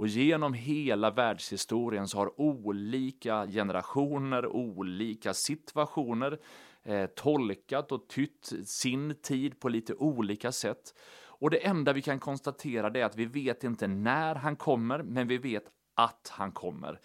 Och 0.00 0.08
genom 0.08 0.54
hela 0.54 1.10
världshistorien 1.10 2.08
så 2.08 2.18
har 2.18 2.40
olika 2.40 3.46
generationer, 3.46 4.46
olika 4.46 5.34
situationer 5.34 6.38
eh, 6.82 7.06
tolkat 7.06 7.92
och 7.92 8.08
tytt 8.08 8.52
sin 8.64 9.14
tid 9.22 9.60
på 9.60 9.68
lite 9.68 9.94
olika 9.94 10.52
sätt. 10.52 10.94
Och 11.24 11.50
det 11.50 11.66
enda 11.66 11.92
vi 11.92 12.02
kan 12.02 12.18
konstatera 12.18 12.86
är 12.86 13.04
att 13.04 13.16
vi 13.16 13.24
vet 13.24 13.64
inte 13.64 13.86
när 13.86 14.34
han 14.34 14.56
kommer, 14.56 15.02
men 15.02 15.28
vi 15.28 15.38
vet 15.38 15.64
att 15.94 16.32
han 16.32 16.52
kommer. 16.52 17.00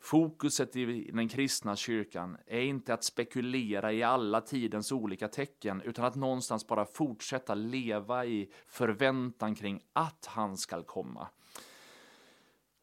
Fokuset 0.00 0.76
i 0.76 1.10
den 1.12 1.28
kristna 1.28 1.76
kyrkan 1.76 2.36
är 2.46 2.60
inte 2.60 2.94
att 2.94 3.04
spekulera 3.04 3.92
i 3.92 4.02
alla 4.02 4.40
tidens 4.40 4.92
olika 4.92 5.28
tecken, 5.28 5.82
utan 5.84 6.04
att 6.04 6.14
någonstans 6.14 6.66
bara 6.66 6.84
fortsätta 6.84 7.54
leva 7.54 8.24
i 8.26 8.50
förväntan 8.66 9.54
kring 9.54 9.80
att 9.92 10.26
han 10.26 10.56
skall 10.56 10.82
komma. 10.82 11.28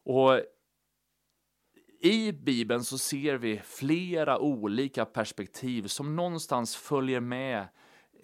Och 0.06 0.40
i 2.00 2.32
Bibeln 2.32 2.84
så 2.84 2.98
ser 2.98 3.34
vi 3.34 3.60
flera 3.64 4.38
olika 4.38 5.04
perspektiv 5.04 5.86
som 5.86 6.16
någonstans 6.16 6.76
följer 6.76 7.20
med 7.20 7.68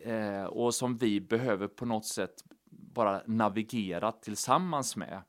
eh, 0.05 0.45
och 0.45 0.75
som 0.75 0.97
vi 0.97 1.21
behöver 1.21 1.69
på 1.69 1.87
något 1.87 2.07
sätt 2.07 2.45
bara 2.71 3.23
navigera 3.27 4.13
tillsammans 4.13 4.97
med. 4.97 5.23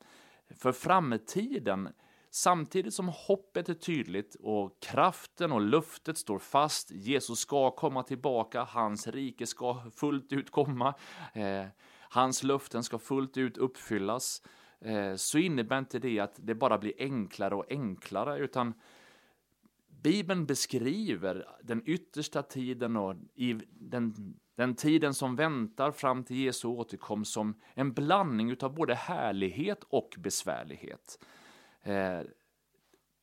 För 0.58 0.72
framtiden, 0.72 1.90
samtidigt 2.30 2.94
som 2.94 3.08
hoppet 3.08 3.70
är 3.70 3.74
tydligt 3.74 4.36
och 4.40 4.80
kraften 4.82 5.52
och 5.52 5.62
luftet 5.62 6.18
står 6.18 6.40
fast, 6.40 6.92
Jesus 6.92 7.40
ska 7.40 7.72
komma 7.72 8.04
tillbaka, 8.04 8.64
hans 8.64 9.08
rike 9.08 9.48
ska 9.48 9.84
fullt 9.96 10.34
ut 10.34 10.52
komma, 10.52 10.94
eh, 11.34 11.66
hans 12.10 12.44
löften 12.44 12.84
ska 12.84 13.00
fullt 13.00 13.38
ut 13.38 13.58
uppfyllas, 13.58 14.42
Eh, 14.42 14.63
Eh, 14.84 15.16
så 15.16 15.38
innebär 15.38 15.80
inte 15.80 16.00
det 16.00 16.20
att 16.20 16.40
det 16.44 16.56
bara 16.56 16.78
blir 16.78 16.94
enklare 16.98 17.56
och 17.56 17.66
enklare, 17.70 18.40
utan 18.40 18.74
Bibeln 19.88 20.46
beskriver 20.46 21.48
den 21.62 21.84
yttersta 21.86 22.44
tiden 22.44 22.98
och 22.98 23.16
i 23.36 23.54
den, 23.70 24.36
den 24.56 24.76
tiden 24.76 25.14
som 25.14 25.36
väntar 25.36 25.92
fram 25.92 26.24
till 26.24 26.38
Jesu 26.38 26.68
återkomst 26.68 27.34
som 27.34 27.60
en 27.74 27.94
blandning 27.94 28.56
av 28.62 28.74
både 28.74 28.96
härlighet 28.96 29.84
och 29.84 30.16
besvärlighet. 30.18 31.20
Eh, 31.82 32.22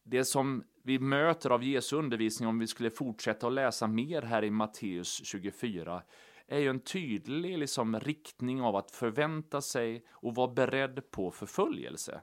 det 0.03 0.25
som 0.25 0.65
vi 0.83 0.99
möter 0.99 1.51
av 1.51 1.65
Jesu 1.65 1.97
undervisning, 1.97 2.49
om 2.49 2.59
vi 2.59 2.67
skulle 2.67 2.91
fortsätta 2.91 3.47
att 3.47 3.53
läsa 3.53 3.87
mer 3.87 4.23
här 4.23 4.45
i 4.45 4.51
Matteus 4.51 5.25
24, 5.25 6.03
är 6.51 6.59
ju 6.59 6.71
en 6.71 6.81
tydlig 6.81 7.59
liksom, 7.59 8.01
riktning 8.01 8.63
av 8.63 8.77
att 8.77 8.91
förvänta 8.91 9.61
sig 9.61 10.05
och 10.11 10.35
vara 10.35 10.49
beredd 10.49 11.11
på 11.11 11.31
förföljelse. 11.31 12.21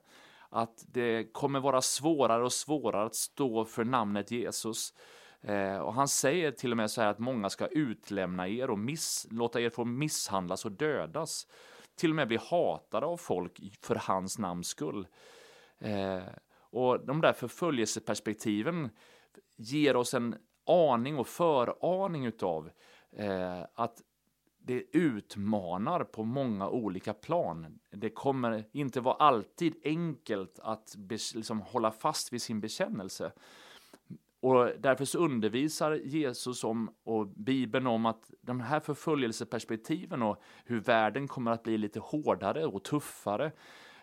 Att 0.50 0.86
det 0.88 1.34
kommer 1.34 1.60
vara 1.60 1.82
svårare 1.82 2.44
och 2.44 2.54
svårare 2.54 3.06
att 3.06 3.16
stå 3.16 3.66
för 3.66 3.86
namnet 3.86 4.32
Jesus. 4.32 4.94
Eh, 5.42 5.78
och 5.78 5.94
han 5.94 6.08
säger 6.08 6.52
till 6.52 6.72
och 6.72 6.78
med 6.78 6.92
så 6.92 7.02
här 7.02 7.10
att 7.10 7.20
många 7.20 7.50
ska 7.50 7.68
utlämna 7.68 8.48
er 8.48 8.70
och 8.70 8.80
miss, 8.80 9.28
låta 9.32 9.62
er 9.62 9.70
få 9.70 9.86
misshandlas 9.86 10.66
och 10.66 10.72
dödas. 10.72 11.48
Till 11.96 12.10
och 12.10 12.16
med 12.16 12.28
bli 12.28 12.40
hatade 12.50 13.06
av 13.06 13.18
folk 13.18 13.60
för 13.82 13.96
hans 13.96 14.40
namns 14.40 14.68
skull. 14.68 15.08
Eh, 15.80 16.24
och 16.60 17.06
de 17.06 17.22
där 17.22 17.34
förföljelseperspektiven 17.34 18.90
ger 19.56 19.96
oss 19.96 20.14
en 20.14 20.36
aning 20.66 21.18
och 21.18 21.28
föraning 21.28 22.26
utav 22.26 22.70
eh, 23.12 23.62
att 23.74 24.02
det 24.68 24.84
utmanar 24.92 26.04
på 26.04 26.24
många 26.24 26.70
olika 26.70 27.14
plan. 27.14 27.80
Det 27.92 28.10
kommer 28.10 28.66
inte 28.72 29.02
vara 29.02 29.16
alltid 29.16 29.76
enkelt 29.84 30.60
att 30.64 30.96
liksom 31.36 31.62
hålla 31.62 31.92
fast 31.92 32.34
vid 32.34 32.42
sin 32.42 32.60
bekännelse. 32.60 33.32
Och 34.40 34.70
därför 34.80 35.06
så 35.06 35.18
undervisar 35.18 35.92
Jesus 35.92 36.64
om, 36.64 36.94
och 37.04 37.28
Bibeln 37.28 37.88
om 37.88 38.06
att 38.06 38.32
de 38.42 38.60
här 38.60 38.80
förföljelseperspektiven 38.80 40.22
och 40.22 40.42
hur 40.66 40.80
världen 40.80 41.28
kommer 41.28 41.52
att 41.52 41.64
bli 41.64 41.78
lite 41.78 42.00
hårdare 42.00 42.66
och 42.66 42.84
tuffare 42.84 43.52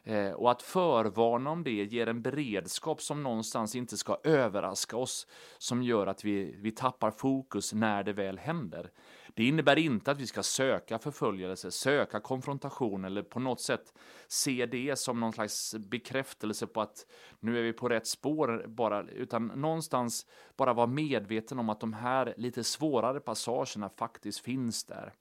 Eh, 0.06 0.32
och 0.32 0.50
att 0.50 0.62
förvarna 0.62 1.50
om 1.50 1.64
det 1.64 1.70
ger 1.70 2.06
en 2.06 2.22
beredskap 2.22 3.02
som 3.02 3.22
någonstans 3.22 3.74
inte 3.74 3.96
ska 3.96 4.18
överraska 4.24 4.96
oss, 4.96 5.26
som 5.58 5.82
gör 5.82 6.06
att 6.06 6.24
vi, 6.24 6.56
vi 6.58 6.70
tappar 6.70 7.10
fokus 7.10 7.72
när 7.72 8.02
det 8.02 8.12
väl 8.12 8.38
händer. 8.38 8.90
Det 9.36 9.44
innebär 9.44 9.78
inte 9.78 10.10
att 10.10 10.20
vi 10.20 10.26
ska 10.26 10.42
söka 10.42 10.98
förföljelse, 10.98 11.70
söka 11.70 12.20
konfrontation 12.20 13.04
eller 13.04 13.22
på 13.22 13.40
något 13.40 13.60
sätt 13.60 13.94
se 14.28 14.66
det 14.66 14.96
som 14.96 15.20
någon 15.20 15.32
slags 15.32 15.74
bekräftelse 15.74 16.66
på 16.66 16.80
att 16.80 17.06
nu 17.40 17.58
är 17.58 17.62
vi 17.62 17.72
på 17.72 17.88
rätt 17.88 18.06
spår, 18.06 18.64
bara, 18.68 19.02
utan 19.02 19.46
någonstans 19.46 20.26
bara 20.56 20.72
vara 20.72 20.86
medveten 20.86 21.58
om 21.58 21.68
att 21.68 21.80
de 21.80 21.92
här 21.92 22.34
lite 22.36 22.64
svårare 22.64 23.20
passagerna 23.20 23.88
faktiskt 23.88 24.40
finns 24.40 24.84
där. 24.84 25.12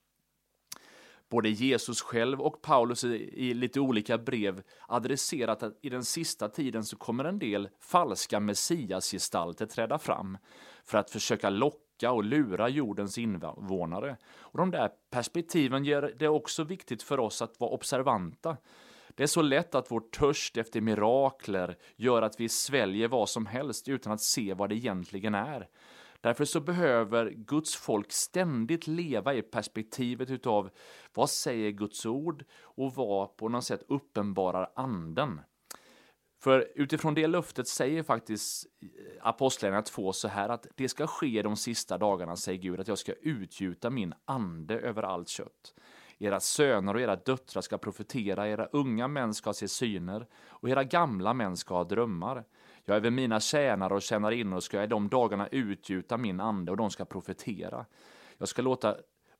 Både 1.30 1.50
Jesus 1.50 2.02
själv 2.02 2.42
och 2.42 2.62
Paulus 2.62 3.04
i, 3.04 3.54
lite 3.54 3.80
olika 3.80 4.18
brev 4.18 4.64
adresserat 4.88 5.64
att 5.64 5.80
i 5.82 5.90
den 5.90 6.04
sista 6.04 6.50
tiden 6.50 6.84
så 6.84 6.96
kommer 6.96 7.24
en 7.24 7.40
del 7.40 7.70
falska 7.80 8.40
messiasgestalter 8.40 9.66
träda 9.66 10.00
fram 10.00 10.38
för 10.84 10.98
att 10.98 11.10
försöka 11.10 11.50
locka 11.50 11.83
och 12.02 12.24
lura 12.24 12.70
jordens 12.70 13.18
invånare. 13.18 14.18
Och 14.38 14.58
de 14.58 14.72
där 14.72 14.90
perspektiven 15.12 15.86
gör 15.86 16.14
det 16.20 16.28
också 16.28 16.64
viktigt 16.64 17.04
för 17.04 17.20
oss 17.20 17.42
att 17.42 17.60
vara 17.60 17.72
observanta. 17.72 18.58
Det 19.16 19.24
är 19.24 19.28
så 19.28 19.42
lätt 19.42 19.76
att 19.76 19.92
vår 19.92 20.00
törst 20.00 20.58
efter 20.58 20.82
mirakler 20.82 21.78
gör 21.96 22.22
att 22.22 22.40
vi 22.40 22.50
sväljer 22.50 23.08
vad 23.08 23.30
som 23.30 23.46
helst 23.46 23.88
utan 23.88 24.14
att 24.14 24.22
se 24.22 24.54
vad 24.54 24.70
det 24.70 24.76
egentligen 24.76 25.36
är. 25.36 25.68
Därför 26.22 26.46
så 26.46 26.60
behöver 26.62 27.30
Guds 27.30 27.76
folk 27.76 28.12
ständigt 28.12 28.88
leva 28.88 29.34
i 29.34 29.42
perspektivet 29.42 30.30
utav 30.30 30.70
vad 31.14 31.30
säger 31.30 31.72
Guds 31.72 32.06
ord 32.06 32.46
och 32.62 32.96
vad 32.96 33.38
på 33.38 33.50
något 33.50 33.64
sätt 33.64 33.84
uppenbarar 33.88 34.72
anden. 34.76 35.42
För 36.44 36.68
utifrån 36.76 37.14
det 37.14 37.28
löftet 37.28 37.68
säger 37.68 38.04
faktiskt 38.04 38.66
eh, 38.82 39.28
Apostlagärningarna 39.28 39.84
2 39.84 40.14
så 40.14 40.28
här 40.28 40.50
att 40.50 40.68
det 40.76 40.90
ska 40.90 41.08
ske 41.08 41.42
de 41.42 41.56
sista 41.56 41.98
dagarna, 41.98 42.36
säger 42.36 42.60
Gud, 42.60 42.80
att 42.80 42.88
jag 42.88 42.98
ska 42.98 43.14
utgjuta 43.14 43.90
min 43.90 44.14
ande 44.26 44.80
över 44.80 45.04
allt 45.04 45.30
kött. 45.30 45.74
Era 46.18 46.40
söner 46.40 46.94
och 46.94 47.02
era 47.02 47.16
döttrar 47.16 47.62
ska 47.62 47.78
profetera, 47.78 48.48
era 48.48 48.66
unga 48.66 49.08
män 49.08 49.34
ska 49.34 49.54
se 49.54 49.68
syner 49.68 50.28
och 50.48 50.70
era 50.70 50.84
gamla 50.84 51.34
män 51.34 51.58
ska 51.58 51.76
ha 51.76 51.84
drömmar. 51.84 52.44
Jag 52.86 52.98
över 52.98 53.10
mina 53.10 53.40
tjänare 53.40 53.94
och 53.94 54.02
tjänarinnor 54.02 54.60
ska 54.60 54.78
jag 54.78 54.84
i 54.84 54.88
de 54.88 55.10
dagarna 55.10 55.48
utgjuta 55.48 56.18
min 56.18 56.40
ande 56.40 56.72
och 56.72 56.78
de 56.78 56.90
ska 56.90 57.06
profetera. 57.06 57.86
Jag 58.38 58.48
ska 58.48 58.62
låta 58.62 58.96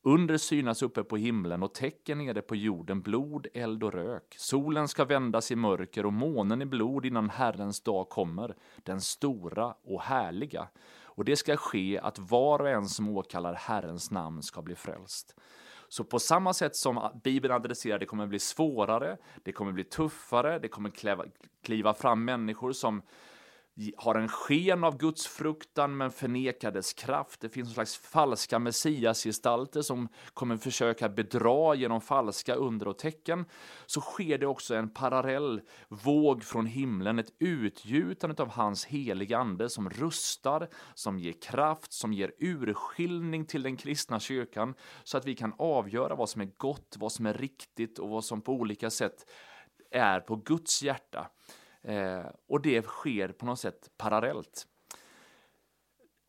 under 0.06 0.38
synas 0.38 0.82
uppe 0.82 1.04
på 1.04 1.18
himlen 1.18 1.64
och 1.64 1.74
tecken 1.74 2.18
nere 2.18 2.42
på 2.42 2.56
jorden, 2.56 3.02
blod, 3.02 3.48
eld 3.54 3.84
och 3.84 3.94
rök. 3.94 4.36
Solen 4.38 4.88
ska 4.88 5.06
vändas 5.06 5.52
i 5.52 5.56
mörker 5.56 6.06
och 6.06 6.14
månen 6.14 6.62
i 6.62 6.66
blod 6.66 7.06
innan 7.06 7.30
Herrens 7.30 7.82
dag 7.82 8.10
kommer, 8.10 8.56
den 8.78 9.02
stora 9.02 9.76
och 9.84 10.02
härliga. 10.02 10.68
Och 11.04 11.26
det 11.26 11.36
ska 11.36 11.58
ske 11.58 12.00
att 12.00 12.20
var 12.20 12.60
och 12.60 12.70
en 12.70 12.86
som 12.86 13.10
åkallar 13.10 13.54
Herrens 13.54 14.12
namn 14.12 14.44
ska 14.44 14.62
bli 14.62 14.76
frälst. 14.76 15.36
Så 15.88 16.04
på 16.04 16.20
samma 16.20 16.54
sätt 16.54 16.76
som 16.76 17.22
Bibeln 17.24 17.54
adresserar 17.54 18.00
det 18.00 18.06
kommer 18.06 18.28
bli 18.28 18.40
svårare, 18.40 19.18
det 19.44 19.52
kommer 19.52 19.72
bli 19.72 19.84
tuffare, 19.84 20.60
det 20.60 20.68
kommer 20.68 20.92
kliva 21.64 21.94
fram 21.94 22.26
människor 22.26 22.72
som 22.72 23.02
har 23.98 24.16
en 24.16 24.28
sken 24.28 24.84
av 24.84 24.98
Guds 24.98 25.28
fruktan 25.28 25.98
men 25.98 26.12
förnekar 26.12 26.72
dess 26.72 26.94
kraft. 26.94 27.42
Det 27.42 27.50
finns 27.50 27.68
en 27.68 27.74
slags 27.74 27.98
falska 27.98 28.60
messiasgestalter 28.60 29.82
som 29.82 30.08
kommer 30.34 30.58
försöka 30.58 31.10
bedra 31.10 31.76
genom 31.76 32.02
falska 32.02 32.56
under 32.56 32.88
och 32.88 32.98
tecken. 32.98 33.46
Så 33.86 34.02
sker 34.02 34.38
det 34.38 34.48
också 34.48 34.76
en 34.76 34.90
parallell 34.90 35.62
våg 35.90 36.44
från 36.44 36.66
himlen, 36.66 37.20
ett 37.20 37.34
utgjutande 37.40 38.44
av 38.44 38.50
hans 38.50 38.86
heliga 38.86 39.38
ande 39.38 39.70
som 39.70 39.90
rustar, 39.90 40.68
som 40.94 41.20
ger 41.20 41.42
kraft, 41.42 41.94
som 41.94 42.14
ger 42.14 42.32
urskiljning 42.40 43.46
till 43.46 43.64
den 43.64 43.78
kristna 43.78 44.20
kyrkan 44.20 44.74
så 45.04 45.18
att 45.18 45.26
vi 45.26 45.36
kan 45.36 45.54
avgöra 45.58 46.16
vad 46.16 46.30
som 46.30 46.42
är 46.42 46.50
gott, 46.58 46.96
vad 47.00 47.12
som 47.12 47.26
är 47.26 47.34
riktigt 47.34 48.00
och 48.00 48.10
vad 48.10 48.26
som 48.26 48.42
på 48.42 48.54
olika 48.54 48.90
sätt 48.90 49.30
är 49.92 50.20
på 50.20 50.36
Guds 50.36 50.84
hjärta. 50.84 51.30
Eh, 51.84 52.26
och 52.48 52.62
det 52.62 52.86
sker 52.86 53.28
på 53.28 53.46
något 53.46 53.60
sätt 53.60 53.90
parallellt. 53.98 54.68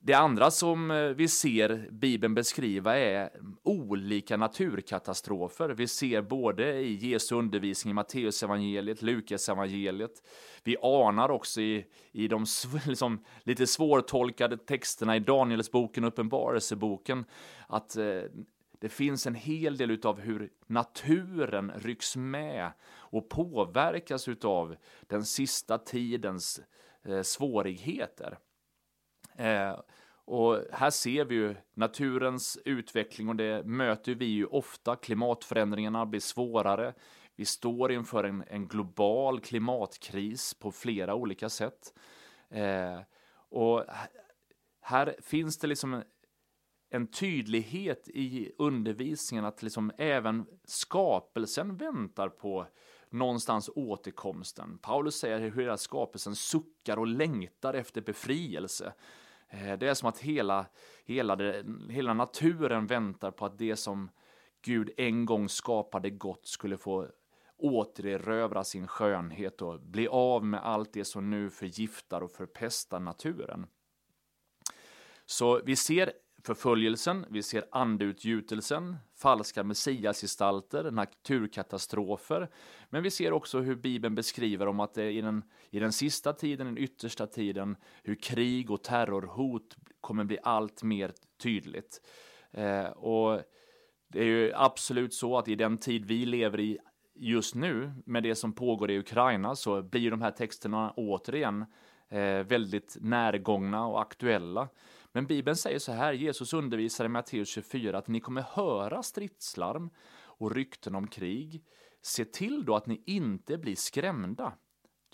Det 0.07 0.15
andra 0.15 0.51
som 0.51 0.91
eh, 0.91 1.09
vi 1.09 1.29
ser 1.29 1.89
Bibeln 1.91 2.35
beskriva 2.35 2.99
är 2.99 3.31
olika 3.63 4.37
naturkatastrofer. 4.37 5.69
Vi 5.69 5.89
ser 5.89 6.23
både 6.23 6.81
i 6.81 6.95
Jesu 6.95 7.35
undervisning 7.35 7.91
i 7.91 7.95
Matteusevangeliet, 7.95 9.03
Lukasevangeliet. 9.03 10.23
Vi 10.65 10.77
anar 10.83 11.29
också 11.29 11.61
i, 11.61 11.87
i 12.13 12.29
de 12.29 12.47
liksom, 12.87 13.25
lite 13.43 13.67
svårtolkade 13.67 14.57
texterna 14.57 15.17
i 15.17 15.21
Danielsboken 15.21 16.05
och 16.05 16.09
Uppenbarelseboken 16.09 17.25
att 17.67 17.97
eh, 17.97 18.23
det 18.85 18.89
finns 18.89 19.27
en 19.27 19.35
hel 19.35 19.77
del 19.77 20.01
av 20.05 20.21
hur 20.21 20.51
naturen 20.67 21.73
rycks 21.77 22.17
med 22.17 22.73
och 22.93 23.29
påverkas 23.29 24.29
av 24.29 24.77
den 25.01 25.25
sista 25.25 25.79
tidens 25.79 26.61
eh, 27.03 27.23
svårigheter. 27.23 28.39
Eh, 29.37 29.81
och 30.25 30.61
här 30.73 30.91
ser 30.91 31.25
vi 31.25 31.35
ju 31.35 31.55
naturens 31.75 32.59
utveckling 32.65 33.29
och 33.29 33.37
det 33.37 33.67
möter 33.67 34.15
vi 34.15 34.27
ju 34.27 34.47
ofta. 34.47 34.97
Klimatförändringarna 34.97 36.07
blir 36.07 36.21
svårare. 36.21 36.95
Vi 37.37 37.45
står 37.45 37.93
inför 37.93 38.25
en, 38.25 38.45
en 38.47 38.69
global 38.69 39.41
klimatkris 39.41 40.55
på 40.55 40.73
flera 40.73 41.15
olika 41.15 41.49
sätt. 41.49 41.95
Eh, 42.51 43.01
och 43.49 43.85
här 44.81 45.17
finns 45.23 45.59
det 45.59 45.67
liksom 45.67 46.03
en 46.95 47.07
tydlighet 47.07 48.09
i 48.09 48.53
undervisningen 48.59 49.45
att 49.45 49.63
liksom 49.63 49.93
även 49.99 50.47
skapelsen 50.65 51.77
väntar 51.77 52.29
på 52.29 52.67
någonstans 53.11 53.71
återkomsten. 53.75 54.79
Paulus 54.79 55.15
säger 55.15 55.39
hur 55.39 55.63
hela 55.63 55.77
skapelsen 55.77 56.37
suckar 56.37 56.97
och 56.97 57.07
längtar 57.07 57.75
efter 57.75 58.01
befrielse. 58.01 58.93
Eh, 59.49 59.79
det 59.79 59.89
är 59.89 59.95
som 59.95 60.09
att 60.09 60.19
hela, 60.19 60.67
hela, 61.05 61.39
hela 61.91 62.15
naturen 62.15 62.87
väntar 62.87 63.31
på 63.31 63.47
att 63.47 63.59
det 63.59 63.77
som 63.77 64.11
Gud 64.63 64.91
en 64.97 65.27
gång 65.27 65.49
skapade 65.49 66.11
gott 66.11 66.47
skulle 66.47 66.77
få 66.77 67.07
återerövra 67.57 68.65
sin 68.65 68.87
skönhet 68.87 69.63
och 69.63 69.81
bli 69.81 70.09
av 70.09 70.45
med 70.45 70.61
allt 70.65 70.93
det 70.93 71.05
som 71.05 71.31
nu 71.31 71.51
förgiftar 71.51 72.21
och 72.21 72.31
förpestar 72.31 73.01
naturen. 73.01 73.67
Så 75.27 75.61
vi 75.65 75.77
ser 75.77 76.13
förföljelsen, 76.45 77.27
vi 77.29 77.43
ser 77.43 77.65
andeutgjutelsen, 77.71 78.97
falska 79.17 79.65
messiasgestalter, 79.65 80.91
naturkatastrofer. 80.91 82.51
Men 82.91 83.03
vi 83.03 83.11
ser 83.11 83.33
också 83.33 83.61
hur 83.61 83.75
Bibeln 83.75 84.15
beskriver 84.15 84.69
om 84.69 84.81
att 84.81 84.95
det 84.95 85.11
i 85.11 85.21
den, 85.21 85.43
i 85.71 85.79
den 85.79 85.93
sista 85.93 86.33
tiden, 86.33 86.67
den 86.67 86.79
yttersta 86.79 87.27
tiden, 87.27 87.77
hur 88.03 88.15
krig 88.15 88.71
och 88.71 88.83
terrorhot 88.83 89.77
kommer 90.01 90.25
bli 90.25 90.39
allt 90.43 90.83
mer 90.83 91.13
tydligt. 91.43 92.01
Eh, 92.51 92.87
och 92.87 93.41
det 94.09 94.21
är 94.21 94.25
ju 94.25 94.53
absolut 94.55 95.15
så 95.15 95.39
att 95.39 95.49
i 95.49 95.55
den 95.55 95.79
tid 95.79 96.05
vi 96.05 96.27
lever 96.27 96.61
i 96.61 96.79
just 97.15 97.55
nu, 97.55 97.93
med 98.07 98.23
det 98.23 98.35
som 98.35 98.53
pågår 98.53 98.91
i 98.91 98.99
Ukraina, 98.99 99.57
så 99.57 99.83
blir 99.83 100.11
de 100.11 100.23
här 100.23 100.31
texterna 100.31 100.95
återigen 100.97 101.65
eh, 102.09 102.47
väldigt 102.47 102.97
närgångna 103.01 103.87
och 103.87 104.01
aktuella. 104.01 104.69
Men 105.17 105.27
Bibeln 105.27 105.57
säger 105.57 105.79
så 105.79 105.93
här, 105.93 106.13
Jesus 106.13 106.53
undervisar 106.53 107.05
i 107.05 107.09
Matteus 107.09 107.49
24 107.49 107.99
att 107.99 108.09
ni 108.09 108.21
kommer 108.21 108.43
höra 108.43 109.03
stridslarm 109.03 109.91
och 110.23 110.55
rykten 110.55 110.95
om 110.95 111.07
krig. 111.07 111.65
Se 112.03 112.25
till 112.25 112.65
då 112.65 112.77
att 112.77 112.87
ni 112.87 113.03
inte 113.07 113.59
blir 113.59 113.77
skrämda. 113.77 114.53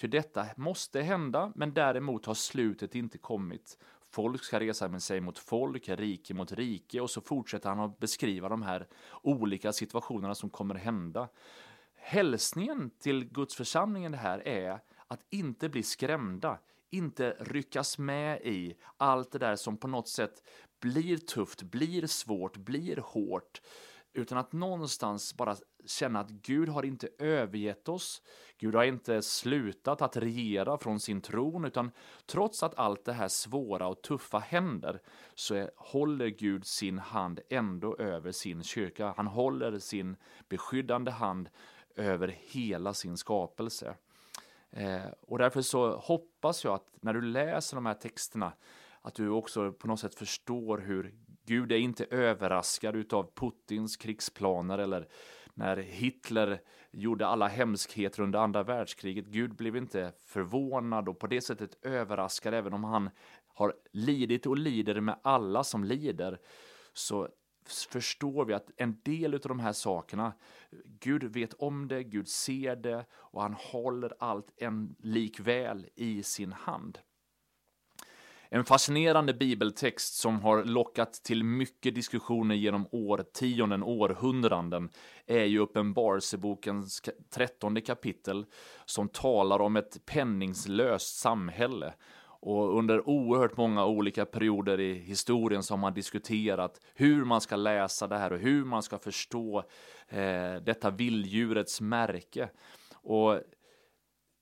Ty 0.01 0.07
detta 0.07 0.47
måste 0.57 1.01
hända, 1.01 1.53
men 1.55 1.75
däremot 1.75 2.27
har 2.27 2.35
slutet 2.35 2.95
inte 2.95 3.19
kommit. 3.19 3.79
Folk 4.11 4.45
ska 4.45 4.61
resa 4.61 4.89
med 4.89 5.03
sig 5.03 5.21
mot 5.21 5.39
folk, 5.39 5.89
rike 5.89 6.35
mot 6.35 6.53
rike 6.53 7.01
och 7.01 7.11
så 7.11 7.21
fortsätter 7.21 7.69
han 7.69 7.81
att 7.81 7.99
beskriva 7.99 8.49
de 8.49 8.63
här 8.63 8.87
olika 9.23 9.73
situationerna 9.73 10.35
som 10.35 10.51
kommer 10.51 10.75
hända. 10.75 11.29
Hälsningen 11.95 12.91
till 12.91 13.25
Guds 13.25 13.55
församling 13.55 14.11
det 14.11 14.17
här 14.17 14.49
är 14.49 14.81
att 15.07 15.21
inte 15.31 15.69
bli 15.69 15.83
skrämda, 15.83 16.59
inte 16.91 17.37
ryckas 17.41 17.99
med 17.99 18.41
i 18.43 18.77
allt 18.97 19.33
det 19.33 19.39
där 19.39 19.57
som 19.57 19.77
på 19.77 19.89
något 19.89 20.09
sätt 20.09 20.43
blir 20.81 21.17
tufft, 21.17 21.63
blir 21.63 22.07
svårt, 22.07 22.57
blir 22.57 22.97
hårt. 22.97 23.61
Utan 24.13 24.39
att 24.39 24.53
någonstans 24.53 25.37
bara 25.37 25.57
känna 25.87 26.21
att 26.21 26.31
Gud 26.31 26.69
har 26.69 26.83
inte 26.83 27.09
övergett 27.19 27.89
oss. 27.89 28.23
Gud 28.59 28.75
har 28.75 28.85
inte 28.85 29.23
slutat 29.23 30.03
att 30.03 30.17
regera 30.17 30.79
från 30.79 31.01
sin 31.01 31.21
tron, 31.21 31.65
utan 31.65 31.91
trots 32.27 32.63
att 32.63 32.79
allt 32.79 33.05
det 33.05 33.13
här 33.13 33.29
svåra 33.29 33.89
och 33.89 34.03
tuffa 34.03 34.39
händer, 34.39 35.03
så 35.35 35.55
är, 35.55 35.71
håller 35.77 36.29
Gud 36.29 36.67
sin 36.67 36.99
hand 36.99 37.41
ändå 37.49 37.97
över 37.97 38.33
sin 38.33 38.63
kyrka. 38.63 39.15
Han 39.17 39.27
håller 39.27 39.79
sin 39.79 40.17
beskyddande 40.49 41.11
hand 41.11 41.49
över 41.97 42.29
hela 42.29 42.95
sin 42.95 43.17
skapelse. 43.17 43.97
Eh, 44.73 45.07
och 45.21 45.39
därför 45.39 45.63
så 45.63 45.97
hoppas 45.97 46.65
jag 46.65 46.75
att 46.75 46.89
när 47.01 47.15
du 47.15 47.21
läser 47.21 47.77
de 47.77 47.87
här 47.87 47.95
texterna 47.95 48.53
att 49.03 49.15
du 49.15 49.29
också 49.29 49.73
på 49.73 49.87
något 49.87 50.01
sätt 50.01 50.15
förstår 50.15 50.79
hur 50.79 51.15
Gud 51.47 51.73
är 51.73 51.77
inte 51.77 52.05
överraskad 52.05 52.97
utav 52.97 53.31
Putins 53.35 53.97
krigsplaner 53.97 54.79
eller 54.79 55.09
när 55.55 55.77
Hitler 55.77 56.61
gjorde 56.91 57.27
alla 57.27 57.49
hemskheter 57.49 58.23
under 58.23 58.39
andra 58.39 58.63
världskriget. 58.63 59.27
Gud 59.27 59.55
blev 59.55 59.77
inte 59.77 60.13
förvånad 60.27 61.09
och 61.09 61.19
på 61.19 61.27
det 61.27 61.41
sättet 61.41 61.85
överraskad 61.85 62.55
även 62.55 62.73
om 62.73 62.85
han 62.85 63.11
har 63.47 63.75
lidit 63.93 64.47
och 64.47 64.59
lider 64.59 65.01
med 65.01 65.19
alla 65.23 65.65
som 65.65 65.85
lider. 65.85 66.39
Så 66.93 67.29
förstår 67.67 68.45
vi 68.45 68.55
att 68.55 68.71
en 68.77 69.01
del 69.03 69.35
av 69.35 69.41
de 69.41 69.61
här 69.61 69.73
sakerna, 69.73 70.33
Gud 71.01 71.25
vet 71.25 71.55
om 71.55 71.89
det, 71.89 72.05
Gud 72.05 72.29
ser 72.29 72.77
det 72.77 73.07
och 73.13 73.43
han 73.43 73.55
håller 73.55 74.13
allt 74.19 74.53
en 74.57 74.97
likväl 74.99 75.87
i 75.95 76.23
sin 76.23 76.53
hand. 76.53 76.99
En 78.53 78.65
fascinerande 78.65 79.35
bibeltext 79.35 80.15
som 80.15 80.41
har 80.41 80.65
lockat 80.65 81.13
till 81.13 81.45
mycket 81.45 81.95
diskussioner 81.95 82.55
genom 82.55 82.87
årtionden, 82.93 83.83
århundraden, 83.83 84.91
är 85.27 85.45
ju 85.45 85.59
Uppenbarelsebokens 85.59 87.03
trettonde 87.31 87.81
kapitel 87.81 88.47
som 88.85 89.09
talar 89.09 89.61
om 89.61 89.77
ett 89.77 90.07
penningslöst 90.07 91.19
samhälle 91.19 91.95
och 92.43 92.79
under 92.79 93.09
oerhört 93.09 93.57
många 93.57 93.87
olika 93.87 94.27
perioder 94.27 94.81
i 94.81 94.95
historien 94.95 95.63
så 95.63 95.75
har 95.75 95.79
man 95.79 95.95
diskuterat 95.95 96.81
hur 96.95 97.25
man 97.25 97.41
ska 97.41 97.57
läsa 97.57 98.07
det 98.07 98.19
här 98.19 98.33
och 98.33 98.39
hur 98.39 98.65
man 98.65 98.83
ska 98.83 98.99
förstå 98.99 99.59
eh, 100.09 100.55
detta 100.55 100.91
vilddjurets 100.91 101.81
märke. 101.81 102.51
Och 102.93 103.41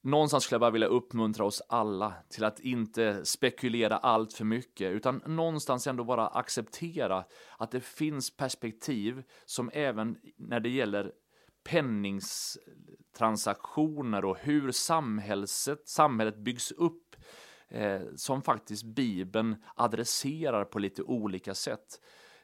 någonstans 0.03 0.45
skulle 0.45 0.55
jag 0.55 0.61
bara 0.61 0.71
vilja 0.71 0.89
uppmuntra 0.89 1.45
oss 1.45 1.63
alla 1.69 2.13
till 2.29 2.45
att 2.45 2.61
inte 2.61 3.25
spekulera 3.25 3.97
allt 3.97 4.33
för 4.33 4.45
mycket, 4.45 4.93
utan 4.93 5.23
någonstans 5.27 5.87
ändå 5.87 6.05
bara 6.05 6.29
acceptera 6.29 7.25
att 7.59 7.71
det 7.71 7.81
finns 7.81 8.37
perspektiv 8.37 9.23
som 9.45 9.71
även 9.73 10.19
när 10.37 10.61
det 10.61 10.69
gäller 10.69 11.13
penningstransaktioner 11.65 14.25
och 14.25 14.39
hur 14.39 14.73
samhället, 14.73 15.51
samhället 15.85 16.37
byggs 16.37 16.73
upp 16.73 17.08
eh, 17.69 18.01
som 18.17 18.43
faktiskt 18.43 18.85
Bibeln 18.85 19.57
adresserar 19.75 20.65
på 20.65 20.79
lite 20.79 21.03
olika 21.03 21.55
sätt. 21.55 22.01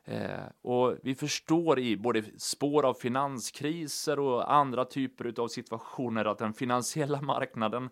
Eh, 0.07 0.45
och 0.63 0.97
vi 1.03 1.15
förstår 1.15 1.79
i 1.79 1.97
både 1.97 2.23
spår 2.39 2.85
av 2.85 2.95
finanskriser 2.95 4.19
och 4.19 4.55
andra 4.55 4.85
typer 4.85 5.41
av 5.41 5.49
situationer 5.49 6.25
att 6.25 6.39
den 6.39 6.55
finansiella 6.55 7.21
marknaden 7.23 7.91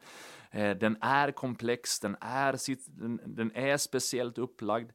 eh, 0.50 0.76
den 0.76 0.96
är 1.00 1.30
komplex, 1.30 2.00
den 2.00 2.16
är, 2.20 2.58
den, 3.00 3.20
den 3.26 3.56
är 3.56 3.76
speciellt 3.76 4.38
upplagd. 4.38 4.90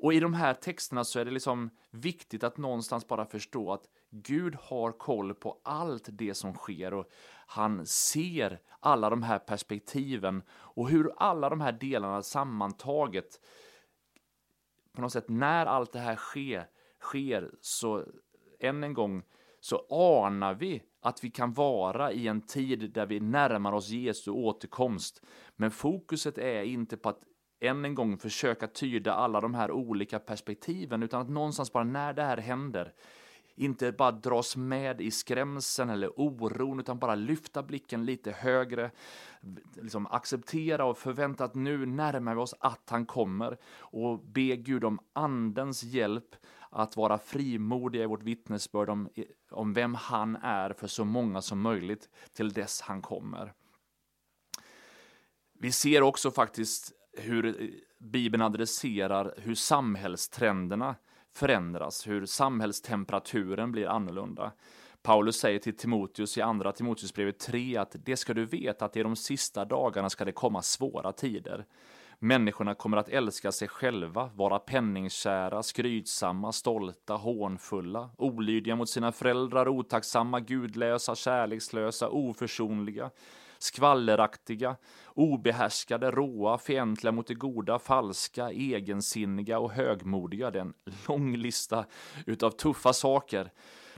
Och 0.00 0.14
i 0.14 0.20
de 0.20 0.34
här 0.34 0.54
texterna 0.54 1.04
så 1.04 1.18
är 1.18 1.24
det 1.24 1.30
liksom 1.30 1.70
viktigt 1.90 2.44
att 2.44 2.56
någonstans 2.56 3.08
bara 3.08 3.26
förstå 3.26 3.72
att 3.72 3.88
Gud 4.10 4.54
har 4.54 4.92
koll 4.92 5.34
på 5.34 5.60
allt 5.64 6.08
det 6.12 6.34
som 6.34 6.54
sker 6.54 6.94
och 6.94 7.10
han 7.46 7.86
ser 7.86 8.60
alla 8.80 9.10
de 9.10 9.22
här 9.22 9.38
perspektiven 9.38 10.42
och 10.50 10.88
hur 10.88 11.12
alla 11.16 11.48
de 11.48 11.60
här 11.60 11.72
delarna 11.72 12.22
sammantaget 12.22 13.40
på 14.92 15.00
något 15.00 15.12
sätt 15.12 15.28
när 15.28 15.66
allt 15.66 15.92
det 15.92 15.98
här 15.98 16.16
sker, 16.16 16.68
sker 17.00 17.50
så 17.60 18.04
än 18.60 18.84
en 18.84 18.94
gång 18.94 19.22
så 19.60 19.86
anar 19.90 20.54
vi 20.54 20.82
att 21.00 21.24
vi 21.24 21.30
kan 21.30 21.52
vara 21.52 22.12
i 22.12 22.28
en 22.28 22.40
tid 22.40 22.92
där 22.92 23.06
vi 23.06 23.20
närmar 23.20 23.72
oss 23.72 23.88
Jesu 23.88 24.30
återkomst. 24.30 25.22
Men 25.56 25.70
fokuset 25.70 26.38
är 26.38 26.62
inte 26.62 26.96
på 26.96 27.08
att 27.08 27.20
än 27.60 27.84
en 27.84 27.94
gång 27.94 28.18
försöka 28.18 28.66
tyda 28.66 29.14
alla 29.14 29.40
de 29.40 29.54
här 29.54 29.70
olika 29.70 30.18
perspektiven, 30.18 31.02
utan 31.02 31.20
att 31.20 31.28
någonstans 31.28 31.72
bara 31.72 31.84
när 31.84 32.12
det 32.12 32.22
här 32.22 32.36
händer, 32.36 32.92
inte 33.54 33.92
bara 33.92 34.10
dras 34.10 34.56
med 34.56 35.00
i 35.00 35.10
skrämseln 35.10 35.90
eller 35.90 36.20
oron, 36.20 36.80
utan 36.80 36.98
bara 36.98 37.14
lyfta 37.14 37.62
blicken 37.62 38.04
lite 38.04 38.32
högre, 38.32 38.90
liksom 39.74 40.06
acceptera 40.06 40.84
och 40.84 40.98
förvänta 40.98 41.44
att 41.44 41.54
nu 41.54 41.86
närmar 41.86 42.34
vi 42.34 42.40
oss 42.40 42.54
att 42.60 42.90
han 42.90 43.06
kommer 43.06 43.58
och 43.78 44.20
be 44.24 44.56
Gud 44.56 44.84
om 44.84 44.98
andens 45.12 45.82
hjälp 45.82 46.36
att 46.70 46.96
vara 46.96 47.18
frimodiga 47.18 48.02
i 48.02 48.06
vårt 48.06 48.22
vittnesbörd 48.22 48.88
om, 48.88 49.08
om 49.50 49.72
vem 49.72 49.94
han 49.94 50.36
är 50.36 50.72
för 50.72 50.86
så 50.86 51.04
många 51.04 51.42
som 51.42 51.60
möjligt 51.60 52.08
till 52.32 52.52
dess 52.52 52.80
han 52.80 53.02
kommer. 53.02 53.52
Vi 55.58 55.72
ser 55.72 56.02
också 56.02 56.30
faktiskt 56.30 56.92
hur 57.16 57.70
Bibeln 57.98 58.42
adresserar 58.42 59.34
hur 59.36 59.54
samhällstrenderna 59.54 60.94
förändras, 61.34 62.06
hur 62.06 62.26
samhällstemperaturen 62.26 63.72
blir 63.72 63.86
annorlunda. 63.86 64.52
Paulus 65.02 65.36
säger 65.36 65.58
till 65.58 65.76
Timoteus 65.76 66.38
i 66.38 66.42
andra 66.42 66.72
Timoteusbrevet 66.72 67.38
3 67.38 67.76
att 67.76 67.96
det 68.04 68.16
ska 68.16 68.34
du 68.34 68.44
veta 68.44 68.84
att 68.84 68.96
i 68.96 69.02
de 69.02 69.16
sista 69.16 69.64
dagarna 69.64 70.10
ska 70.10 70.24
det 70.24 70.32
komma 70.32 70.62
svåra 70.62 71.12
tider. 71.12 71.66
Människorna 72.18 72.74
kommer 72.74 72.96
att 72.96 73.08
älska 73.08 73.52
sig 73.52 73.68
själva, 73.68 74.30
vara 74.34 74.58
penningskära, 74.58 75.62
skrytsamma, 75.62 76.52
stolta, 76.52 77.14
hånfulla, 77.14 78.10
olydiga 78.16 78.76
mot 78.76 78.88
sina 78.88 79.12
föräldrar, 79.12 79.68
otacksamma, 79.68 80.40
gudlösa, 80.40 81.14
kärlekslösa, 81.14 82.08
oförsonliga, 82.08 83.10
skvalleraktiga, 83.58 84.76
obehärskade, 85.14 86.10
råa, 86.10 86.58
fientliga 86.58 87.12
mot 87.12 87.26
det 87.26 87.34
goda, 87.34 87.78
falska, 87.78 88.50
egensinniga 88.50 89.58
och 89.58 89.72
högmodiga. 89.72 90.50
Det 90.50 90.58
är 90.58 90.62
en 90.62 90.74
lång 91.08 91.36
lista 91.36 91.86
utav 92.26 92.50
tuffa 92.50 92.92
saker. 92.92 93.52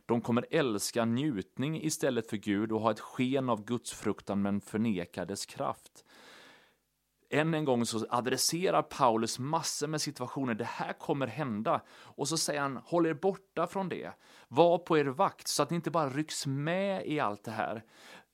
De 0.07 0.21
kommer 0.21 0.47
älska 0.51 1.05
njutning 1.05 1.83
istället 1.83 2.31
för 2.31 2.37
Gud 2.37 2.73
och 2.73 2.81
ha 2.81 2.91
ett 2.91 3.01
sken 3.01 3.49
av 3.49 3.65
gudsfruktan 3.65 4.43
men 4.43 4.61
förneka 4.61 5.25
dess 5.25 5.47
kraft. 5.47 6.05
Än 7.31 7.55
en 7.55 7.65
gång 7.65 7.87
så 7.87 8.07
adresserar 8.11 8.83
Paulus 8.83 9.39
massor 9.39 9.87
med 9.87 10.01
situationer, 10.01 10.55
det 10.55 10.65
här 10.65 10.93
kommer 10.93 11.27
hända. 11.27 11.81
Och 11.89 12.29
så 12.29 12.37
säger 12.37 12.61
han, 12.61 12.77
håll 12.77 13.07
er 13.07 13.15
borta 13.15 13.67
från 13.67 13.89
det. 13.89 14.13
Var 14.49 14.79
på 14.79 14.99
er 14.99 15.05
vakt 15.05 15.49
så 15.49 15.63
att 15.63 15.71
ni 15.71 15.77
inte 15.77 15.91
bara 15.91 16.09
rycks 16.09 16.47
med 16.47 17.07
i 17.07 17.21
allt 17.21 17.45
det 17.45 17.51
här. 17.51 17.85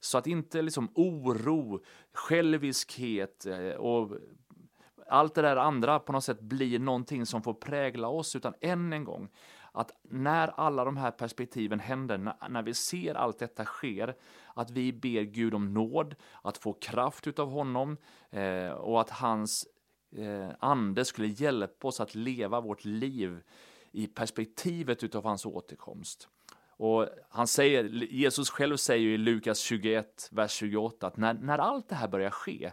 Så 0.05 0.19
att 0.19 0.27
inte 0.27 0.63
liksom 0.63 0.89
oro, 0.95 1.83
själviskhet 2.13 3.47
eh, 3.47 3.71
och 3.71 4.19
allt 5.09 5.35
det 5.35 5.43
där 5.43 5.57
andra 5.57 5.99
på 5.99 6.13
något 6.13 6.25
sätt 6.25 6.41
blir 6.41 6.79
någonting 6.79 7.27
som 7.27 7.43
får 7.43 7.55
prägla 7.55 8.09
oss, 8.09 8.37
utan 8.37 8.55
än 8.61 8.93
en 8.93 9.05
gång, 9.05 9.29
att 9.73 9.91
när 10.03 10.49
alla 10.49 10.85
de 10.85 10.97
här 10.97 11.11
perspektiven 11.11 11.81
händer, 11.81 12.49
när 12.49 12.63
vi 12.63 12.75
ser 12.75 13.15
allt 13.15 13.39
detta 13.39 13.65
sker, 13.65 14.17
att 14.55 14.71
vi 14.71 14.93
ber 14.93 15.23
Gud 15.23 15.55
om 15.55 15.75
nåd, 15.75 16.15
att 16.43 16.59
få 16.59 16.73
kraft 16.73 17.27
utav 17.27 17.51
honom 17.51 17.97
eh, 18.31 18.71
och 18.71 19.01
att 19.01 19.11
hans 19.11 19.67
eh, 20.17 20.51
ande 20.59 21.05
skulle 21.05 21.29
hjälpa 21.29 21.89
oss 21.89 22.01
att 22.01 22.15
leva 22.15 22.61
vårt 22.61 22.85
liv 22.85 23.41
i 23.93 24.07
perspektivet 24.07 25.05
utav 25.05 25.25
hans 25.25 25.47
återkomst. 25.47 26.29
Och 26.77 27.09
han 27.29 27.47
säger, 27.47 27.85
Jesus 28.11 28.51
själv 28.51 28.77
säger 28.77 29.09
i 29.09 29.19
Lukas 29.19 29.59
21, 29.59 30.29
vers 30.33 30.51
28 30.51 31.07
att 31.07 31.17
när, 31.17 31.35
när 31.35 31.59
allt 31.59 31.89
det 31.89 31.95
här 31.95 32.09
börjar 32.09 32.31
ske, 32.31 32.73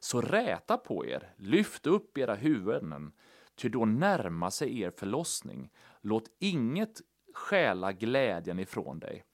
så 0.00 0.20
räta 0.20 0.76
på 0.76 1.06
er, 1.06 1.32
lyft 1.36 1.86
upp 1.86 2.18
era 2.18 2.34
huvuden, 2.34 3.12
ty 3.56 3.68
då 3.68 3.84
närmar 3.84 4.50
sig 4.50 4.80
er 4.80 4.92
förlossning. 4.96 5.70
Låt 6.00 6.24
inget 6.38 7.00
stjäla 7.34 7.92
glädjen 7.92 8.58
ifrån 8.58 8.98
dig. 8.98 9.24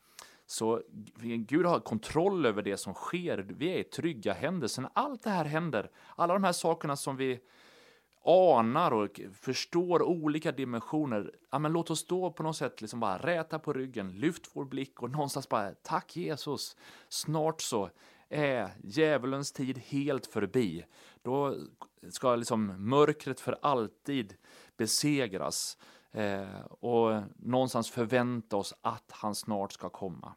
Så 0.47 0.83
Gud 1.37 1.67
har 1.67 1.81
kontroll 1.81 2.47
över 2.47 2.63
det 2.63 2.77
som 2.77 2.95
sker. 2.95 3.39
Vi 3.39 3.75
är 3.75 3.79
i 3.79 3.85
trygga 3.85 4.33
händer. 4.33 4.69
Sen 4.69 4.89
allt 4.93 5.23
det 5.23 5.31
här 5.31 5.45
händer, 5.45 5.91
alla 6.17 6.35
de 6.35 6.45
här 6.45 6.53
sakerna 6.53 6.97
som 6.97 7.17
vi 7.17 7.41
anar 8.25 8.93
och 8.93 9.21
förstår 9.33 10.03
olika 10.03 10.53
dimensioner, 10.53 11.35
ja, 11.51 11.59
men 11.59 11.73
låt 11.73 11.91
oss 11.91 12.07
då 12.07 12.31
på 12.31 12.43
något 12.43 12.57
sätt 12.57 12.81
liksom 12.81 13.01
bara 13.01 13.19
räta 13.19 13.59
på 13.59 13.73
ryggen, 13.73 14.13
lyft 14.13 14.51
vår 14.53 14.65
blick 14.65 15.03
och 15.03 15.11
någonstans 15.11 15.49
bara 15.49 15.75
tack 15.75 16.17
Jesus, 16.17 16.77
snart 17.09 17.61
så 17.61 17.91
är 18.29 18.71
djävulens 18.83 19.53
tid 19.53 19.79
helt 19.79 20.27
förbi. 20.27 20.85
Då 21.23 21.57
ska 22.11 22.37
liksom 22.37 22.89
mörkret 22.89 23.41
för 23.41 23.59
alltid 23.63 24.37
besegras 24.77 25.79
eh, 26.11 26.61
och 26.65 27.23
någonstans 27.37 27.91
förvänta 27.91 28.57
oss 28.57 28.75
att 28.81 29.11
han 29.13 29.35
snart 29.35 29.73
ska 29.73 29.89
komma. 29.89 30.35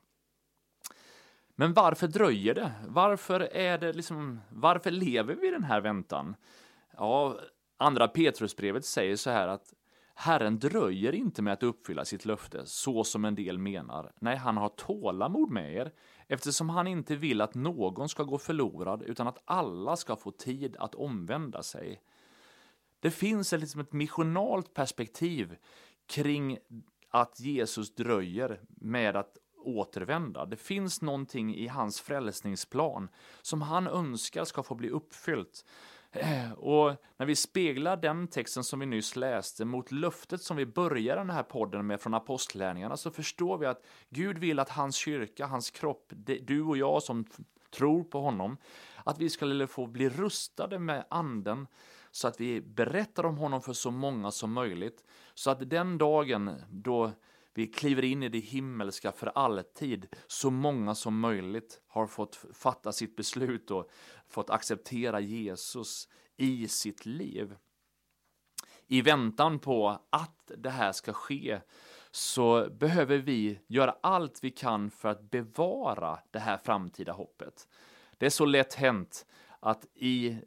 Men 1.56 1.74
varför 1.74 2.08
dröjer 2.08 2.54
det? 2.54 2.72
Varför 2.88 3.40
är 3.40 3.78
det 3.78 3.94
liksom, 3.94 4.40
varför 4.50 4.92
lever 4.92 5.36
vi 5.36 5.48
i 5.48 5.52
den 5.52 5.64
här 5.64 5.82
väntan? 5.82 6.36
Ja, 6.98 7.40
Andra 7.78 8.08
Petrusbrevet 8.08 8.86
säger 8.86 9.16
så 9.16 9.30
här 9.30 9.48
att 9.48 9.74
Herren 10.16 10.60
dröjer 10.60 11.16
inte 11.16 11.42
med 11.42 11.54
att 11.54 11.64
uppfylla 11.64 12.06
sitt 12.06 12.26
löfte, 12.26 12.66
så 12.66 13.04
som 13.04 13.26
en 13.26 13.36
del 13.36 13.58
menar. 13.58 14.12
Nej, 14.20 14.38
han 14.38 14.58
har 14.58 14.70
tålamod 14.70 15.52
med 15.52 15.74
er, 15.74 15.92
eftersom 16.28 16.70
han 16.70 16.88
inte 16.88 17.16
vill 17.16 17.42
att 17.42 17.56
någon 17.56 18.10
ska 18.10 18.24
gå 18.24 18.38
förlorad, 18.38 19.04
utan 19.04 19.28
att 19.28 19.42
alla 19.46 19.96
ska 19.96 20.16
få 20.16 20.32
tid 20.32 20.76
att 20.80 20.96
omvända 20.96 21.64
sig. 21.64 22.02
Det 23.00 23.12
finns 23.12 23.52
liksom 23.52 23.82
ett 23.82 23.94
missionalt 23.94 24.74
perspektiv 24.74 25.56
kring 26.06 26.58
att 27.10 27.40
Jesus 27.40 27.96
dröjer 27.96 28.62
med 28.68 29.16
att 29.16 29.38
återvända. 29.58 30.46
Det 30.46 30.56
finns 30.56 31.02
någonting 31.02 31.56
i 31.56 31.68
hans 31.68 32.02
frälsningsplan 32.02 33.10
som 33.42 33.62
han 33.62 33.88
önskar 33.88 34.46
ska 34.46 34.64
få 34.64 34.76
bli 34.76 34.90
uppfyllt. 34.90 35.66
Och 36.58 36.96
när 37.18 37.26
vi 37.26 37.36
speglar 37.36 37.98
den 37.98 38.28
texten 38.28 38.64
som 38.64 38.80
vi 38.80 38.86
nyss 38.86 39.16
läste 39.16 39.66
mot 39.66 39.92
löftet 39.92 40.42
som 40.42 40.58
vi 40.58 40.66
börjar 40.66 41.16
den 41.16 41.30
här 41.30 41.44
podden 41.44 41.88
med 41.88 42.02
från 42.02 42.14
apostlärningarna 42.14 42.98
så 42.98 43.12
förstår 43.12 43.58
vi 43.58 43.66
att 43.66 43.86
Gud 44.10 44.38
vill 44.38 44.60
att 44.60 44.70
hans 44.70 44.96
kyrka, 44.96 45.46
hans 45.46 45.72
kropp, 45.72 46.14
du 46.42 46.62
och 46.62 46.78
jag 46.78 47.04
som 47.04 47.26
tror 47.76 48.04
på 48.04 48.22
honom, 48.22 48.58
att 49.04 49.20
vi 49.20 49.30
ska 49.30 49.68
få 49.68 49.88
bli 49.88 50.10
rustade 50.10 50.80
med 50.80 51.06
anden 51.10 51.68
så 52.12 52.28
att 52.28 52.42
vi 52.42 52.62
berättar 52.62 53.26
om 53.26 53.38
honom 53.38 53.62
för 53.62 53.74
så 53.74 53.92
många 53.92 54.32
som 54.32 54.54
möjligt. 54.54 55.04
Så 55.34 55.52
att 55.52 55.70
den 55.70 55.98
dagen 55.98 56.62
då 56.70 57.12
vi 57.54 57.68
kliver 57.68 58.04
in 58.04 58.24
i 58.24 58.30
det 58.30 58.40
himmelska 58.40 59.12
för 59.12 59.28
alltid. 59.28 60.16
Så 60.28 60.52
många 60.52 60.96
som 60.96 61.20
möjligt 61.20 61.82
har 61.88 62.08
fått 62.08 62.36
fatta 62.54 62.92
sitt 62.92 63.16
beslut 63.16 63.72
och 63.72 63.90
fått 64.28 64.50
acceptera 64.50 65.20
Jesus 65.20 66.08
i 66.38 66.68
sitt 66.68 67.06
liv. 67.06 67.56
I 68.88 69.02
väntan 69.02 69.60
på 69.60 70.00
att 70.10 70.52
det 70.58 70.70
här 70.70 70.92
ska 70.92 71.14
ske 71.14 71.60
så 72.12 72.70
behöver 72.70 73.18
vi 73.18 73.60
göra 73.68 73.96
allt 74.02 74.44
vi 74.44 74.52
kan 74.52 74.92
för 74.92 75.10
att 75.10 75.32
bevara 75.32 76.20
det 76.32 76.40
här 76.40 76.58
framtida 76.58 77.14
hoppet. 77.14 77.68
Det 78.18 78.26
är 78.26 78.30
så 78.30 78.46
lätt 78.46 78.74
hänt 78.74 79.26
att 79.60 79.86
i, 79.94 80.38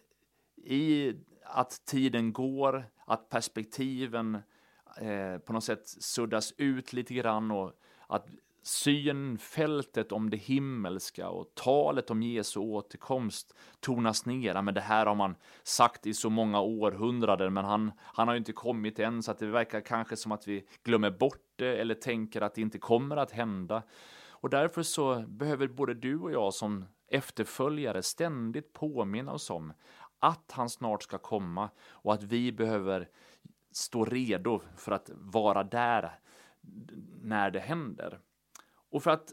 i 0.57 1.15
att 1.43 1.87
tiden 1.87 2.33
går, 2.33 2.85
att 3.07 3.29
perspektiven 3.29 4.43
eh, 5.01 5.39
på 5.39 5.53
något 5.53 5.65
sätt 5.65 5.89
suddas 5.89 6.55
ut 6.57 6.93
lite 6.93 7.15
grann 7.15 7.51
och 7.51 7.73
att 8.07 8.27
synfältet 8.67 10.13
om 10.13 10.31
det 10.31 10.37
himmelska 10.37 11.29
och 11.29 11.55
talet 11.55 12.11
om 12.11 12.23
Jesu 12.23 12.61
återkomst 12.61 13.55
tonas 13.81 14.27
ner. 14.27 14.63
Men 14.63 14.75
det 14.75 14.81
här 14.81 15.07
har 15.07 15.15
man 15.15 15.35
sagt 15.63 16.07
i 16.07 16.15
så 16.15 16.31
många 16.31 16.61
århundraden, 16.61 17.55
men 17.55 17.65
han, 17.65 17.93
han 17.99 18.29
har 18.29 18.35
ju 18.35 18.39
inte 18.39 18.53
kommit 18.53 18.99
än, 18.99 19.23
så 19.23 19.31
att 19.31 19.39
det 19.39 19.47
verkar 19.47 19.81
kanske 19.81 20.17
som 20.17 20.33
att 20.33 20.49
vi 20.49 20.67
glömmer 20.83 21.11
bort 21.11 21.53
det 21.57 21.77
eller 21.77 21.95
tänker 21.95 22.41
att 22.41 22.55
det 22.55 22.61
inte 22.61 22.79
kommer 22.79 23.17
att 23.17 23.31
hända. 23.31 23.83
Och 24.31 24.51
därför 24.51 24.83
så 24.83 25.25
behöver 25.29 25.69
både 25.69 25.95
du 25.95 26.19
och 26.19 26.33
jag 26.33 26.55
som 26.55 26.85
efterföljare 27.09 28.03
ständigt 28.03 28.73
påminna 28.73 29.33
oss 29.33 29.51
om 29.51 29.73
att 30.19 30.53
han 30.53 30.71
snart 30.71 31.03
ska 31.03 31.19
komma 31.19 31.71
och 31.89 32.15
att 32.15 32.23
vi 32.23 32.53
behöver 32.53 33.09
stå 33.77 34.05
redo 34.05 34.61
för 34.77 34.93
att 34.93 35.11
vara 35.15 35.65
där 35.65 36.19
när 37.23 37.51
det 37.51 37.61
händer. 37.61 38.21
Och 38.91 39.03
för 39.03 39.11
att 39.11 39.33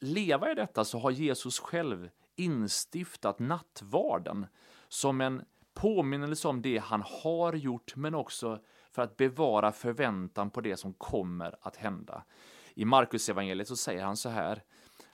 leva 0.00 0.50
i 0.50 0.54
detta 0.54 0.84
så 0.84 0.98
har 0.98 1.10
Jesus 1.10 1.58
själv 1.58 2.10
instiftat 2.36 3.38
nattvarden 3.38 4.46
som 4.88 5.20
en 5.20 5.44
påminnelse 5.74 6.48
om 6.48 6.62
det 6.62 6.78
han 6.78 7.02
har 7.22 7.52
gjort, 7.52 7.96
men 7.96 8.14
också 8.14 8.60
för 8.90 9.02
att 9.02 9.16
bevara 9.16 9.72
förväntan 9.72 10.50
på 10.50 10.60
det 10.60 10.76
som 10.76 10.92
kommer 10.92 11.56
att 11.60 11.76
hända. 11.76 12.24
I 12.74 12.84
Markus 12.84 13.28
evangeliet 13.28 13.68
så 13.68 13.76
säger 13.76 14.04
han 14.04 14.16
så 14.16 14.28
här, 14.28 14.62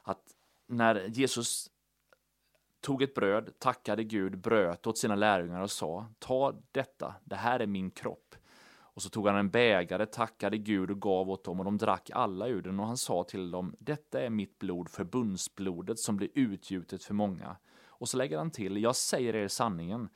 att 0.02 0.22
när 0.66 1.08
Jesus 1.08 1.70
tog 2.80 3.02
ett 3.02 3.14
bröd, 3.14 3.58
tackade 3.58 4.04
Gud, 4.04 4.38
bröt 4.38 4.86
åt 4.86 4.98
sina 4.98 5.14
lärjungar 5.14 5.60
och 5.60 5.70
sa, 5.70 6.06
ta 6.18 6.54
detta, 6.72 7.14
det 7.24 7.36
här 7.36 7.60
är 7.60 7.66
min 7.66 7.90
kropp. 7.90 8.34
Och 8.94 9.02
så 9.02 9.08
tog 9.08 9.26
han 9.26 9.36
en 9.36 9.50
bägare, 9.50 10.06
tackade 10.06 10.58
Gud 10.58 10.90
och 10.90 11.00
gav 11.00 11.30
åt 11.30 11.44
dem 11.44 11.58
och 11.58 11.64
de 11.64 11.78
drack 11.78 12.10
alla 12.14 12.48
ur 12.48 12.62
den 12.62 12.80
och 12.80 12.86
han 12.86 12.96
sa 12.96 13.24
till 13.24 13.50
dem, 13.50 13.76
detta 13.78 14.20
är 14.20 14.30
mitt 14.30 14.58
blod, 14.58 14.88
förbundsblodet 14.88 15.98
som 15.98 16.16
blir 16.16 16.28
utgjutet 16.34 17.04
för 17.04 17.14
många. 17.14 17.56
Och 17.86 18.08
så 18.08 18.16
lägger 18.16 18.38
han 18.38 18.50
till, 18.50 18.82
jag 18.82 18.96
säger 18.96 19.36
er 19.36 19.48
sanningen, 19.48 20.08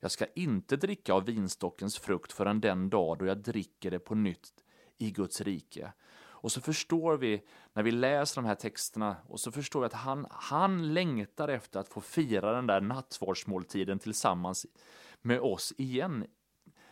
jag 0.00 0.10
ska 0.10 0.26
inte 0.34 0.76
dricka 0.76 1.14
av 1.14 1.24
vinstockens 1.24 1.98
frukt 1.98 2.32
förrän 2.32 2.60
den 2.60 2.90
dag 2.90 3.18
då 3.18 3.26
jag 3.26 3.38
dricker 3.38 3.90
det 3.90 3.98
på 3.98 4.14
nytt 4.14 4.52
i 4.98 5.10
Guds 5.10 5.40
rike. 5.40 5.92
Och 6.40 6.52
så 6.52 6.60
förstår 6.60 7.16
vi 7.16 7.42
när 7.72 7.82
vi 7.82 7.90
läser 7.90 8.42
de 8.42 8.48
här 8.48 8.54
texterna 8.54 9.16
och 9.28 9.40
så 9.40 9.52
förstår 9.52 9.80
vi 9.80 9.86
att 9.86 9.92
han, 9.92 10.26
han 10.30 10.94
längtar 10.94 11.48
efter 11.48 11.80
att 11.80 11.88
få 11.88 12.00
fira 12.00 12.52
den 12.52 12.66
där 12.66 12.80
nattvardsmåltiden 12.80 13.98
tillsammans 13.98 14.66
med 15.22 15.40
oss 15.40 15.72
igen 15.78 16.26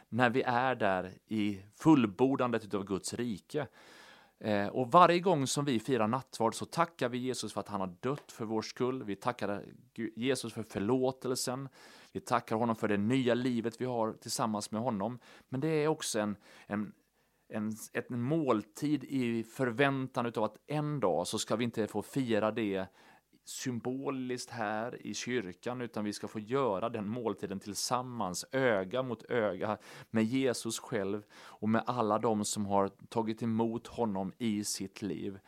när 0.08 0.30
vi 0.30 0.42
är 0.42 0.74
där 0.74 1.12
i 1.26 1.62
fullbordandet 1.74 2.74
av 2.74 2.84
Guds 2.84 3.14
rike. 3.14 3.66
Eh, 4.38 4.66
och 4.66 4.92
varje 4.92 5.20
gång 5.20 5.46
som 5.46 5.64
vi 5.64 5.80
firar 5.80 6.08
nattvard 6.08 6.54
så 6.54 6.64
tackar 6.64 7.08
vi 7.08 7.18
Jesus 7.18 7.52
för 7.52 7.60
att 7.60 7.68
han 7.68 7.80
har 7.80 7.94
dött 8.00 8.32
för 8.32 8.44
vår 8.44 8.62
skull. 8.62 9.04
Vi 9.04 9.16
tackar 9.16 9.64
Jesus 10.16 10.52
för 10.52 10.62
förlåtelsen. 10.62 11.68
Vi 12.12 12.20
tackar 12.20 12.56
honom 12.56 12.76
för 12.76 12.88
det 12.88 12.96
nya 12.96 13.34
livet 13.34 13.80
vi 13.80 13.84
har 13.84 14.12
tillsammans 14.12 14.70
med 14.70 14.80
honom. 14.80 15.18
Men 15.48 15.60
det 15.60 15.68
är 15.68 15.88
också 15.88 16.18
en, 16.18 16.36
en, 16.66 16.92
en, 17.48 17.76
en 17.92 18.20
måltid 18.20 19.04
i 19.04 19.44
förväntan 19.44 20.26
av 20.26 20.44
att 20.44 20.56
en 20.66 21.00
dag 21.00 21.26
så 21.26 21.38
ska 21.38 21.56
vi 21.56 21.64
inte 21.64 21.86
få 21.86 22.02
fira 22.02 22.50
det 22.50 22.86
symboliskt 23.48 24.50
här 24.50 25.06
i 25.06 25.14
kyrkan, 25.14 25.80
utan 25.80 26.04
vi 26.04 26.12
ska 26.12 26.28
få 26.28 26.40
göra 26.40 26.88
den 26.88 27.08
måltiden 27.08 27.60
tillsammans, 27.60 28.44
öga 28.52 29.02
mot 29.02 29.30
öga 29.30 29.78
med 30.10 30.24
Jesus 30.24 30.78
själv 30.78 31.22
och 31.34 31.68
med 31.68 31.82
alla 31.86 32.18
de 32.18 32.44
som 32.44 32.66
har 32.66 32.88
tagit 33.08 33.42
emot 33.42 33.86
honom 33.86 34.32
i 34.38 34.64
sitt 34.64 35.02
liv. 35.02 35.38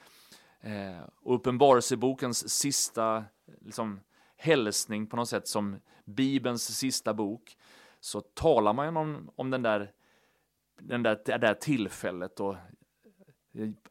Eh, 0.60 1.00
Uppenbarelsebokens 1.22 2.48
sista 2.48 3.24
liksom, 3.60 4.00
hälsning 4.36 5.06
på 5.06 5.16
något 5.16 5.28
sätt, 5.28 5.48
som 5.48 5.76
Bibelns 6.04 6.78
sista 6.78 7.14
bok, 7.14 7.56
så 8.00 8.20
talar 8.20 8.72
man 8.72 8.96
om, 8.96 9.30
om 9.36 9.50
den 9.50 9.62
där, 9.62 9.92
den 10.80 11.02
där, 11.02 11.22
det 11.24 11.38
där 11.38 11.54
tillfället 11.54 12.40
och 12.40 12.56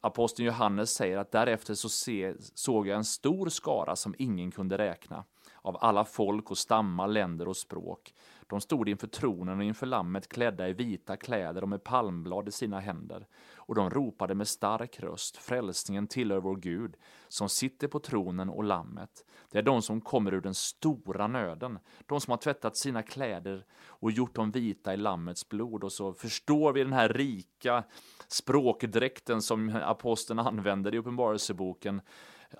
Aposteln 0.00 0.46
Johannes 0.46 0.90
säger 0.94 1.18
att 1.18 1.30
därefter 1.30 1.74
så 1.74 1.88
se, 1.88 2.34
såg 2.54 2.86
jag 2.86 2.96
en 2.96 3.04
stor 3.04 3.48
skara 3.48 3.96
som 3.96 4.14
ingen 4.18 4.50
kunde 4.50 4.78
räkna, 4.78 5.24
av 5.68 5.76
alla 5.80 6.04
folk 6.04 6.50
och 6.50 6.58
stammar, 6.58 7.08
länder 7.08 7.48
och 7.48 7.56
språk. 7.56 8.14
De 8.46 8.60
stod 8.60 8.88
inför 8.88 9.06
tronen 9.06 9.58
och 9.58 9.64
inför 9.64 9.86
lammet 9.86 10.28
klädda 10.28 10.68
i 10.68 10.72
vita 10.72 11.16
kläder 11.16 11.62
och 11.62 11.68
med 11.68 11.84
palmblad 11.84 12.48
i 12.48 12.52
sina 12.52 12.80
händer. 12.80 13.26
Och 13.56 13.74
de 13.74 13.90
ropade 13.90 14.34
med 14.34 14.48
stark 14.48 15.00
röst, 15.00 15.36
frälsningen 15.36 16.06
tillhör 16.06 16.40
vår 16.40 16.56
Gud, 16.56 16.96
som 17.28 17.48
sitter 17.48 17.88
på 17.88 18.00
tronen 18.00 18.50
och 18.50 18.64
lammet. 18.64 19.24
Det 19.50 19.58
är 19.58 19.62
de 19.62 19.82
som 19.82 20.00
kommer 20.00 20.34
ur 20.34 20.40
den 20.40 20.54
stora 20.54 21.26
nöden, 21.26 21.78
de 22.06 22.20
som 22.20 22.30
har 22.30 22.38
tvättat 22.38 22.76
sina 22.76 23.02
kläder 23.02 23.64
och 23.86 24.10
gjort 24.10 24.34
dem 24.34 24.50
vita 24.50 24.94
i 24.94 24.96
lammets 24.96 25.48
blod. 25.48 25.84
Och 25.84 25.92
så 25.92 26.12
förstår 26.12 26.72
vi 26.72 26.84
den 26.84 26.92
här 26.92 27.08
rika 27.08 27.84
språkdräkten 28.28 29.42
som 29.42 29.80
aposteln 29.84 30.38
använder 30.38 30.94
i 30.94 30.98
Uppenbarelseboken, 30.98 32.00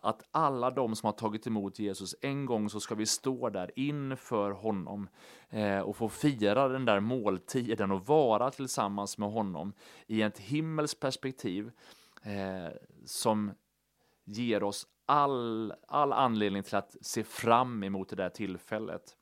att 0.03 0.23
alla 0.31 0.71
de 0.71 0.97
som 0.97 1.07
har 1.07 1.13
tagit 1.13 1.47
emot 1.47 1.79
Jesus, 1.79 2.15
en 2.21 2.47
gång 2.47 2.71
så 2.71 2.81
ska 2.81 2.95
vi 2.95 3.07
stå 3.07 3.51
där 3.51 3.71
inför 3.77 4.51
honom 4.51 5.09
eh, 5.49 5.81
och 5.81 5.97
få 5.97 6.09
fira 6.09 6.69
den 6.69 6.85
där 6.85 7.01
måltiden 7.01 7.91
och 7.91 8.07
vara 8.07 8.51
tillsammans 8.51 9.19
med 9.19 9.31
honom 9.31 9.73
i 10.07 10.23
ett 10.23 10.39
himmelskt 10.39 11.01
perspektiv 11.01 11.71
eh, 12.23 12.73
som 13.05 13.53
ger 14.25 14.63
oss 14.63 14.87
all, 15.07 15.73
all 15.89 16.13
anledning 16.13 16.63
till 16.63 16.77
att 16.77 16.97
se 17.01 17.25
fram 17.25 17.83
emot 17.83 18.09
det 18.09 18.17
där 18.17 18.31
tillfället. 18.31 19.15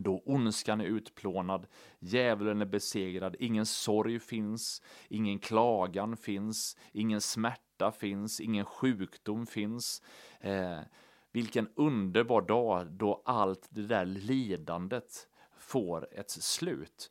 Då 0.00 0.22
ondskan 0.26 0.80
är 0.80 0.84
utplånad, 0.84 1.66
djävulen 1.98 2.60
är 2.60 2.66
besegrad, 2.66 3.36
ingen 3.38 3.66
sorg 3.66 4.20
finns, 4.20 4.82
ingen 5.08 5.38
klagan 5.38 6.16
finns, 6.16 6.76
ingen 6.92 7.20
smärta 7.20 7.67
finns, 7.90 8.40
ingen 8.40 8.64
sjukdom 8.64 9.46
finns. 9.46 10.02
Eh, 10.40 10.80
vilken 11.32 11.68
underbar 11.74 12.42
dag 12.42 12.86
då 12.86 13.22
allt 13.24 13.66
det 13.70 13.86
där 13.86 14.04
lidandet 14.04 15.28
får 15.58 16.08
ett 16.12 16.30
slut. 16.30 17.10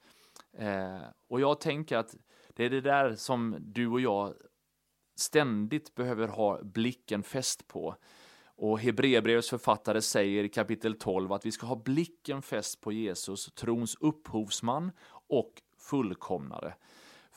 Eh, 0.54 1.02
och 1.28 1.42
jag 1.42 1.60
tänker 1.60 1.98
att 1.98 2.16
det 2.56 2.66
är 2.66 2.70
det 2.70 2.82
där 2.82 3.16
som 3.16 3.58
du 3.60 3.88
och 3.88 4.02
jag 4.02 4.34
ständigt 5.16 5.96
behöver 5.96 6.28
ha 6.28 6.64
blicken 6.64 7.24
fäst 7.24 7.68
på. 7.68 7.96
Och 8.56 8.80
Hebreerbrevets 8.80 9.50
författare 9.50 10.02
säger 10.02 10.44
i 10.44 10.50
kapitel 10.50 10.94
12 10.94 11.34
att 11.34 11.46
vi 11.46 11.52
ska 11.52 11.68
ha 11.68 11.76
blicken 11.76 12.42
fäst 12.42 12.82
på 12.82 12.92
Jesus, 12.92 13.46
trons 13.46 13.96
upphovsman 14.00 14.92
och 15.28 15.62
fullkomnare. 15.78 16.74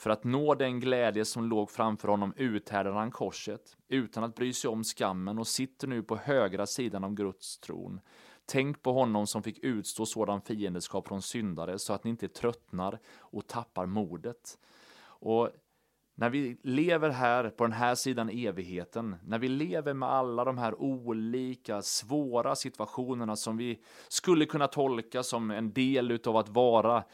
För 0.01 0.11
att 0.11 0.25
nå 0.25 0.55
den 0.55 0.81
glädje 0.81 1.25
som 1.25 1.45
låg 1.45 1.71
framför 1.71 2.09
honom 2.09 2.33
uthärdade 2.37 2.97
han 2.97 3.11
korset, 3.11 3.77
utan 3.89 4.25
att 4.25 4.35
bry 4.35 4.53
sig 4.53 4.71
om 4.71 4.85
skammen 4.85 5.39
och 5.39 5.47
sitter 5.47 5.89
nu 5.89 6.03
på 6.03 6.17
högra 6.17 6.67
sidan 6.67 7.05
om 7.05 7.15
Guds 7.15 7.59
tron. 7.59 8.01
Tänk 8.47 8.83
på 8.83 8.93
honom 8.93 9.27
som 9.27 9.43
fick 9.43 9.59
utstå 9.59 10.07
sådan 10.07 10.41
fiendeskap 10.43 11.09
från 11.09 11.23
syndare 11.23 11.79
så 11.79 11.93
att 11.93 12.05
ni 12.05 12.11
inte 12.11 12.29
tröttnar 12.29 12.99
och 13.19 13.47
tappar 13.47 13.87
modet. 13.87 14.59
Och 15.03 15.51
när 16.15 16.31
vi 16.31 16.57
lever 16.63 17.11
här 17.11 17.51
på 17.51 17.65
den 17.65 17.73
här 17.73 17.95
sidan 17.95 18.31
evigheten, 18.31 19.17
när 19.25 19.39
vi 19.39 19.49
lever 19.49 19.95
med 19.95 20.09
alla 20.09 20.45
de 20.45 20.59
här 20.59 20.83
olika 20.83 21.83
svåra 21.83 22.57
situationerna 22.57 23.37
som 23.37 23.57
vi 23.57 23.83
skulle 24.09 24.47
kunna 24.47 24.67
tolka 24.69 25.23
som 25.23 25.51
en 25.51 25.73
del 25.73 26.11
utav 26.11 26.37
att 26.37 26.49
vara 26.49 27.05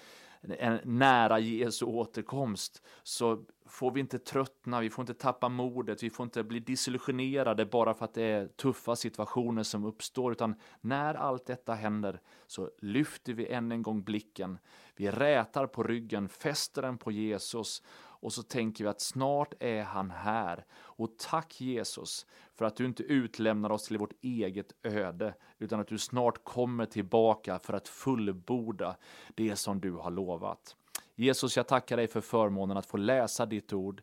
nära 0.85 1.39
Jesu 1.39 1.85
återkomst, 1.85 2.83
så 3.03 3.45
får 3.67 3.91
vi 3.91 4.01
inte 4.01 4.19
tröttna, 4.19 4.81
vi 4.81 4.91
får 4.91 5.03
inte 5.03 5.15
tappa 5.15 5.49
modet, 5.49 6.03
vi 6.03 6.11
får 6.11 6.25
inte 6.25 6.43
bli 6.43 6.61
disillusionerade 6.61 7.67
bara 7.67 7.95
för 7.95 8.05
att 8.05 8.15
det 8.15 8.23
är 8.23 8.47
tuffa 8.47 8.97
situationer 8.97 9.63
som 9.63 9.85
uppstår, 9.85 10.33
utan 10.33 10.55
när 10.81 11.15
allt 11.15 11.47
detta 11.47 11.75
händer 11.75 12.21
så 12.47 12.71
lyfter 12.79 13.33
vi 13.33 13.47
än 13.47 13.73
en 13.73 13.83
gång 13.83 14.03
blicken, 14.03 14.59
vi 14.97 15.11
rätar 15.11 15.67
på 15.67 15.83
ryggen, 15.83 16.29
fäster 16.29 16.83
den 16.83 16.99
på 16.99 17.13
Jesus 17.13 17.83
och 18.21 18.33
så 18.33 18.43
tänker 18.43 18.85
vi 18.85 18.91
att 18.91 19.01
snart 19.01 19.55
är 19.61 19.83
han 19.83 20.11
här. 20.11 20.65
Och 20.77 21.19
tack 21.19 21.61
Jesus 21.61 22.27
för 22.55 22.65
att 22.65 22.77
du 22.77 22.85
inte 22.85 23.03
utlämnar 23.03 23.71
oss 23.71 23.87
till 23.87 23.99
vårt 23.99 24.13
eget 24.23 24.73
öde, 24.83 25.35
utan 25.59 25.81
att 25.81 25.89
du 25.89 25.99
snart 25.99 26.45
kommer 26.45 26.87
tillbaka 26.87 27.59
för 27.59 27.75
att 27.75 27.89
fullborda 27.89 28.97
det 29.35 29.57
som 29.57 29.81
du 29.81 29.93
har 29.93 30.11
lovat. 30.11 30.77
Jesus, 31.15 31.57
jag 31.57 31.67
tackar 31.69 31.97
dig 31.97 32.09
för 32.09 32.21
förmånen 32.21 32.77
att 32.77 32.87
få 32.87 32.97
läsa 32.97 33.47
ditt 33.47 33.73
ord 33.73 34.03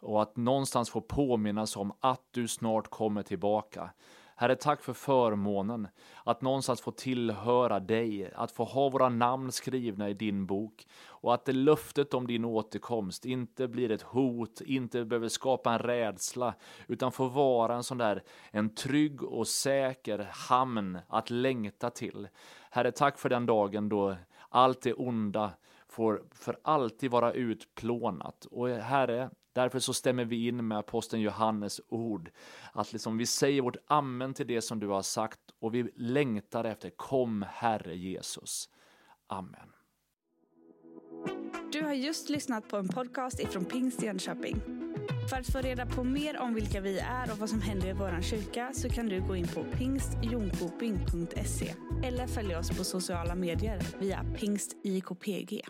och 0.00 0.22
att 0.22 0.36
någonstans 0.36 0.90
få 0.90 1.00
påminnas 1.00 1.76
om 1.76 1.92
att 2.00 2.22
du 2.30 2.48
snart 2.48 2.88
kommer 2.88 3.22
tillbaka. 3.22 3.90
Herre, 4.36 4.56
tack 4.56 4.82
för 4.82 4.92
förmånen 4.92 5.88
att 6.24 6.42
någonstans 6.42 6.80
få 6.80 6.90
tillhöra 6.90 7.80
dig, 7.80 8.32
att 8.34 8.52
få 8.52 8.64
ha 8.64 8.88
våra 8.88 9.08
namn 9.08 9.52
skrivna 9.52 10.08
i 10.08 10.14
din 10.14 10.46
bok 10.46 10.86
och 11.06 11.34
att 11.34 11.44
det 11.44 11.52
löftet 11.52 12.14
om 12.14 12.26
din 12.26 12.44
återkomst 12.44 13.24
inte 13.24 13.68
blir 13.68 13.90
ett 13.90 14.02
hot, 14.02 14.60
inte 14.60 15.04
behöver 15.04 15.28
skapa 15.28 15.72
en 15.72 15.78
rädsla, 15.78 16.54
utan 16.86 17.12
får 17.12 17.28
vara 17.28 17.74
en 17.74 17.82
sån 17.82 17.98
där, 17.98 18.22
en 18.50 18.74
trygg 18.74 19.22
och 19.22 19.48
säker 19.48 20.28
hamn 20.32 20.98
att 21.08 21.30
längta 21.30 21.90
till. 21.90 22.28
Herre, 22.70 22.92
tack 22.92 23.18
för 23.18 23.28
den 23.28 23.46
dagen 23.46 23.88
då 23.88 24.16
allt 24.48 24.82
det 24.82 24.94
onda 24.94 25.52
får 25.88 26.22
för 26.30 26.58
alltid 26.62 27.10
vara 27.10 27.32
utplånat. 27.32 28.44
Och 28.44 28.68
Herre, 28.68 29.30
därför 29.52 29.78
så 29.78 29.94
stämmer 29.94 30.24
vi 30.24 30.48
in 30.48 30.68
med 30.68 30.78
aposteln 30.78 31.22
Johannes 31.22 31.80
ord. 31.88 32.30
Att 32.72 32.92
liksom 32.92 33.18
vi 33.18 33.26
säger 33.26 33.62
vårt 33.62 33.76
amen 33.86 34.34
till 34.34 34.46
det 34.46 34.62
som 34.62 34.80
du 34.80 34.88
har 34.88 35.02
sagt 35.02 35.40
och 35.60 35.74
vi 35.74 35.92
längtar 35.96 36.64
efter 36.64 36.90
kom 36.90 37.44
Herre 37.48 37.96
Jesus. 37.96 38.68
Amen. 39.26 39.72
Du 41.72 41.82
har 41.82 41.92
just 41.92 42.28
lyssnat 42.28 42.68
på 42.68 42.76
en 42.76 42.88
podcast 42.88 43.40
ifrån 43.40 43.64
Pingst 43.64 44.02
Jönköping. 44.02 44.56
För 45.30 45.36
att 45.36 45.52
få 45.52 45.58
reda 45.58 45.86
på 45.86 46.04
mer 46.04 46.40
om 46.40 46.54
vilka 46.54 46.80
vi 46.80 46.98
är 46.98 47.32
och 47.32 47.38
vad 47.38 47.50
som 47.50 47.60
händer 47.60 47.88
i 47.88 47.92
vår 47.92 48.22
kyrka 48.22 48.70
så 48.74 48.88
kan 48.88 49.08
du 49.08 49.20
gå 49.20 49.36
in 49.36 49.48
på 49.48 49.64
pingstjonkoping.se 49.64 51.74
eller 52.04 52.26
följa 52.26 52.58
oss 52.58 52.78
på 52.78 52.84
sociala 52.84 53.34
medier 53.34 53.82
via 53.98 54.24
pingstjkpg. 54.36 55.62